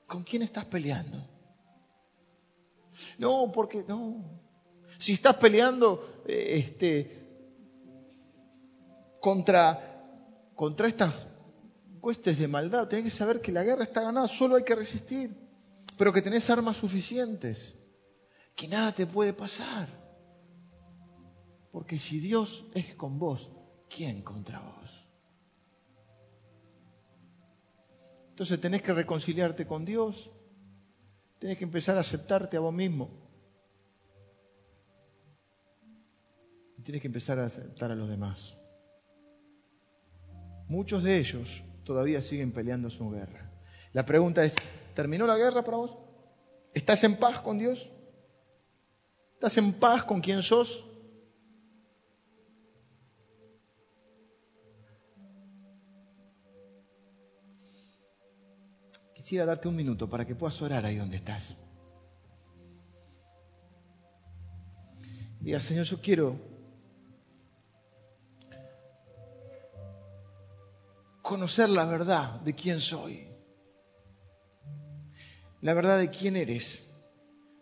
[0.07, 1.19] ¿Con quién estás peleando?
[3.19, 4.41] No, porque no.
[4.99, 7.29] Si estás peleando eh, este,
[9.21, 11.29] contra, contra estas
[12.01, 15.43] cuestes de maldad, tienes que saber que la guerra está ganada, solo hay que resistir
[16.03, 17.77] pero que tenés armas suficientes,
[18.57, 19.89] que nada te puede pasar.
[21.73, 23.51] Porque si Dios es con vos,
[23.89, 25.09] ¿quién contra vos?
[28.29, 30.31] Entonces tenés que reconciliarte con Dios,
[31.39, 33.11] tenés que empezar a aceptarte a vos mismo.
[36.77, 38.59] Y tienes que empezar a aceptar a los demás.
[40.69, 43.51] Muchos de ellos todavía siguen peleando su guerra.
[43.93, 44.57] La pregunta es,
[44.95, 45.97] ¿terminó la guerra para vos?
[46.75, 47.91] ¿Estás en paz con Dios?
[49.35, 50.92] ¿Estás en paz con quien sos?
[59.23, 61.57] Quisiera darte un minuto para que puedas orar ahí donde estás.
[65.39, 66.41] Diga, Señor, yo quiero
[71.23, 73.29] conocer la verdad de quién soy,
[75.61, 76.83] la verdad de quién eres,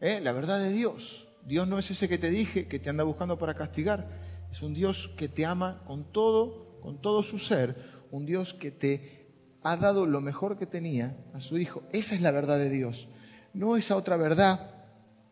[0.00, 0.18] ¿eh?
[0.22, 1.28] la verdad de Dios.
[1.44, 4.08] Dios no es ese que te dije, que te anda buscando para castigar,
[4.50, 7.76] es un Dios que te ama con todo, con todo su ser,
[8.10, 9.19] un Dios que te
[9.62, 11.82] ha dado lo mejor que tenía a su Hijo.
[11.92, 13.08] Esa es la verdad de Dios.
[13.52, 14.74] No esa otra verdad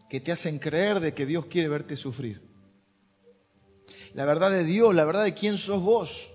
[0.09, 2.47] que te hacen creer de que Dios quiere verte sufrir.
[4.15, 6.33] La verdad de Dios, la verdad de quién sos vos.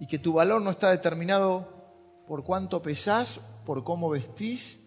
[0.00, 1.68] Y que tu valor no está determinado
[2.26, 4.80] por cuánto pesás, por cómo vestís,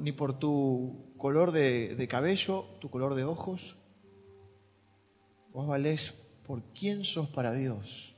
[0.00, 3.78] ni por tu color de, de cabello, tu color de ojos.
[5.52, 6.12] Vos valés
[6.44, 8.17] por quién sos para Dios.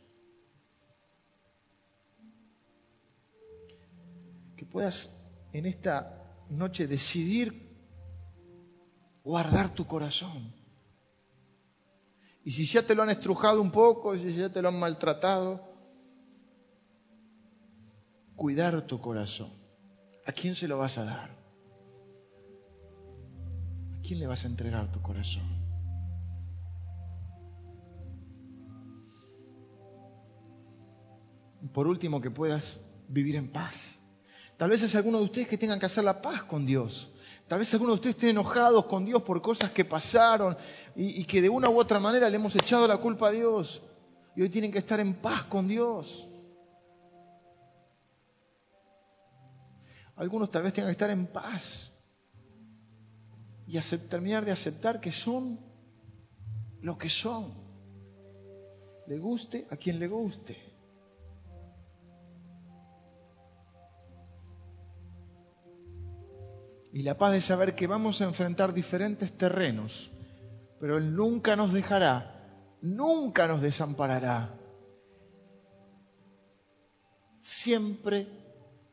[4.61, 5.09] Que puedas
[5.55, 7.75] en esta noche decidir
[9.25, 10.55] guardar tu corazón.
[12.45, 15.67] Y si ya te lo han estrujado un poco, si ya te lo han maltratado,
[18.37, 19.51] cuidar tu corazón.
[20.27, 21.31] ¿A quién se lo vas a dar?
[23.99, 25.59] ¿A quién le vas a entregar tu corazón?
[31.73, 34.00] por último, que puedas vivir en paz.
[34.61, 37.11] Tal vez es alguno de ustedes que tengan que hacer la paz con Dios.
[37.49, 40.55] Tal vez alguno de ustedes estén enojados con Dios por cosas que pasaron
[40.95, 43.81] y, que de una u otra manera le hemos echado la culpa a Dios.
[44.37, 46.29] Y hoy tienen que estar en paz con Dios.
[50.17, 51.93] Algunos tal vez tengan que estar en paz
[53.67, 53.79] y
[54.11, 55.59] terminar de aceptar que son
[56.83, 57.55] lo que son.
[59.07, 60.70] Le guste a quien le guste.
[66.93, 70.11] Y la paz de saber que vamos a enfrentar diferentes terrenos,
[70.81, 74.57] pero Él nunca nos dejará, nunca nos desamparará.
[77.39, 78.27] Siempre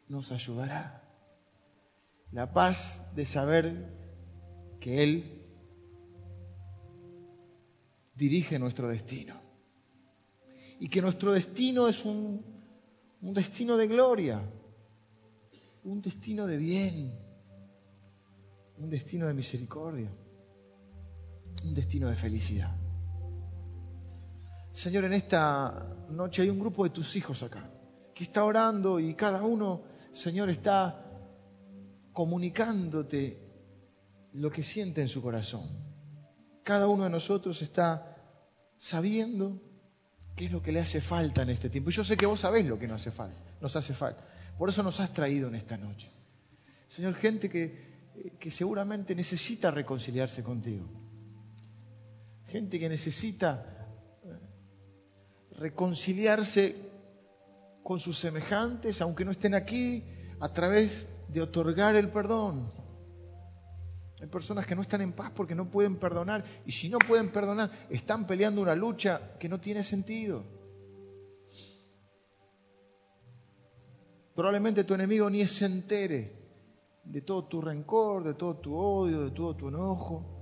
[0.07, 1.03] nos ayudará.
[2.31, 3.93] La paz de saber
[4.79, 5.43] que Él
[8.15, 9.35] dirige nuestro destino.
[10.79, 12.45] Y que nuestro destino es un,
[13.21, 14.41] un destino de gloria,
[15.83, 17.26] un destino de bien
[18.77, 20.09] un destino de misericordia,
[21.63, 22.75] un destino de felicidad.
[24.71, 27.69] Señor, en esta noche hay un grupo de tus hijos acá,
[28.13, 31.03] que está orando y cada uno, Señor, está
[32.13, 33.47] comunicándote
[34.33, 35.67] lo que siente en su corazón.
[36.63, 38.15] Cada uno de nosotros está
[38.77, 39.61] sabiendo
[40.35, 41.89] qué es lo que le hace falta en este tiempo.
[41.89, 44.23] Y yo sé que vos sabés lo que nos hace falta, nos hace falta.
[44.57, 46.11] Por eso nos has traído en esta noche.
[46.87, 47.96] Señor, gente que
[48.39, 50.87] que seguramente necesita reconciliarse contigo.
[52.45, 53.87] Gente que necesita
[54.23, 54.39] eh,
[55.57, 56.75] reconciliarse
[57.83, 60.03] con sus semejantes, aunque no estén aquí,
[60.39, 62.71] a través de otorgar el perdón.
[64.19, 67.31] Hay personas que no están en paz porque no pueden perdonar y si no pueden
[67.31, 70.43] perdonar están peleando una lucha que no tiene sentido.
[74.35, 76.36] Probablemente tu enemigo ni se entere
[77.09, 80.37] de todo tu rencor, de todo tu odio, de todo tu enojo,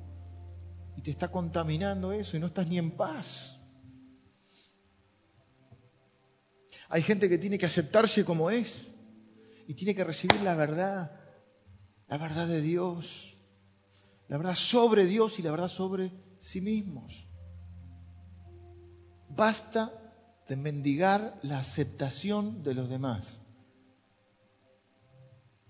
[0.96, 3.60] y te está contaminando eso y no estás ni en paz.
[6.90, 8.92] Hay gente que tiene que aceptarse como es
[9.68, 11.20] y tiene que recibir la verdad,
[12.08, 13.38] la verdad de Dios,
[14.28, 17.28] la verdad sobre Dios y la verdad sobre sí mismos.
[19.30, 19.92] Basta
[20.48, 23.45] de mendigar la aceptación de los demás.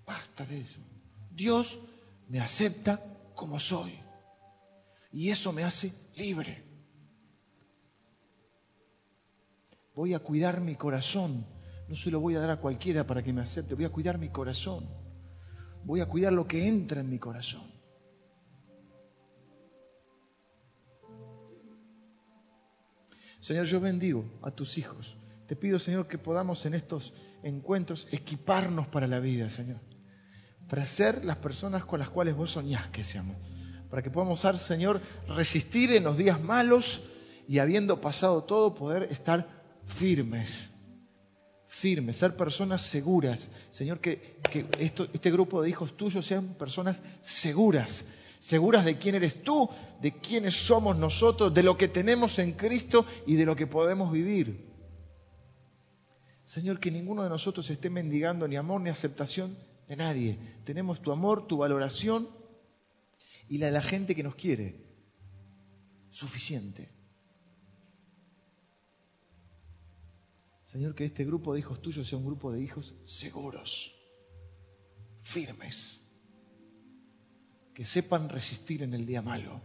[0.05, 0.79] Basta de eso.
[1.31, 1.79] Dios
[2.27, 3.01] me acepta
[3.35, 3.99] como soy.
[5.11, 6.63] Y eso me hace libre.
[9.95, 11.45] Voy a cuidar mi corazón.
[11.87, 13.75] No se lo voy a dar a cualquiera para que me acepte.
[13.75, 14.87] Voy a cuidar mi corazón.
[15.83, 17.63] Voy a cuidar lo que entra en mi corazón.
[23.39, 25.15] Señor, yo bendigo a tus hijos.
[25.45, 29.94] Te pido, Señor, que podamos en estos encuentros equiparnos para la vida, Señor
[30.67, 33.35] para ser las personas con las cuales vos soñás que seamos.
[33.89, 37.01] Para que podamos, ser, Señor, resistir en los días malos
[37.47, 39.47] y habiendo pasado todo, poder estar
[39.85, 40.71] firmes.
[41.67, 43.51] firmes, ser personas seguras.
[43.69, 48.05] Señor, que, que esto, este grupo de hijos tuyos sean personas seguras,
[48.39, 49.69] seguras de quién eres tú,
[50.01, 54.11] de quiénes somos nosotros, de lo que tenemos en Cristo y de lo que podemos
[54.11, 54.73] vivir.
[56.43, 59.57] Señor, que ninguno de nosotros esté mendigando ni amor ni aceptación
[59.87, 60.39] de nadie.
[60.63, 62.29] Tenemos tu amor, tu valoración
[63.47, 64.83] y la de la gente que nos quiere.
[66.09, 66.89] Suficiente.
[70.63, 73.95] Señor, que este grupo de hijos tuyos sea un grupo de hijos seguros,
[75.21, 76.01] firmes,
[77.73, 79.61] que sepan resistir en el día malo,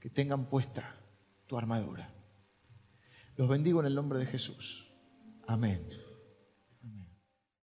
[0.00, 0.98] que tengan puesta
[1.46, 2.12] tu armadura.
[3.36, 4.90] Los bendigo en el nombre de Jesús.
[5.46, 5.86] Amén.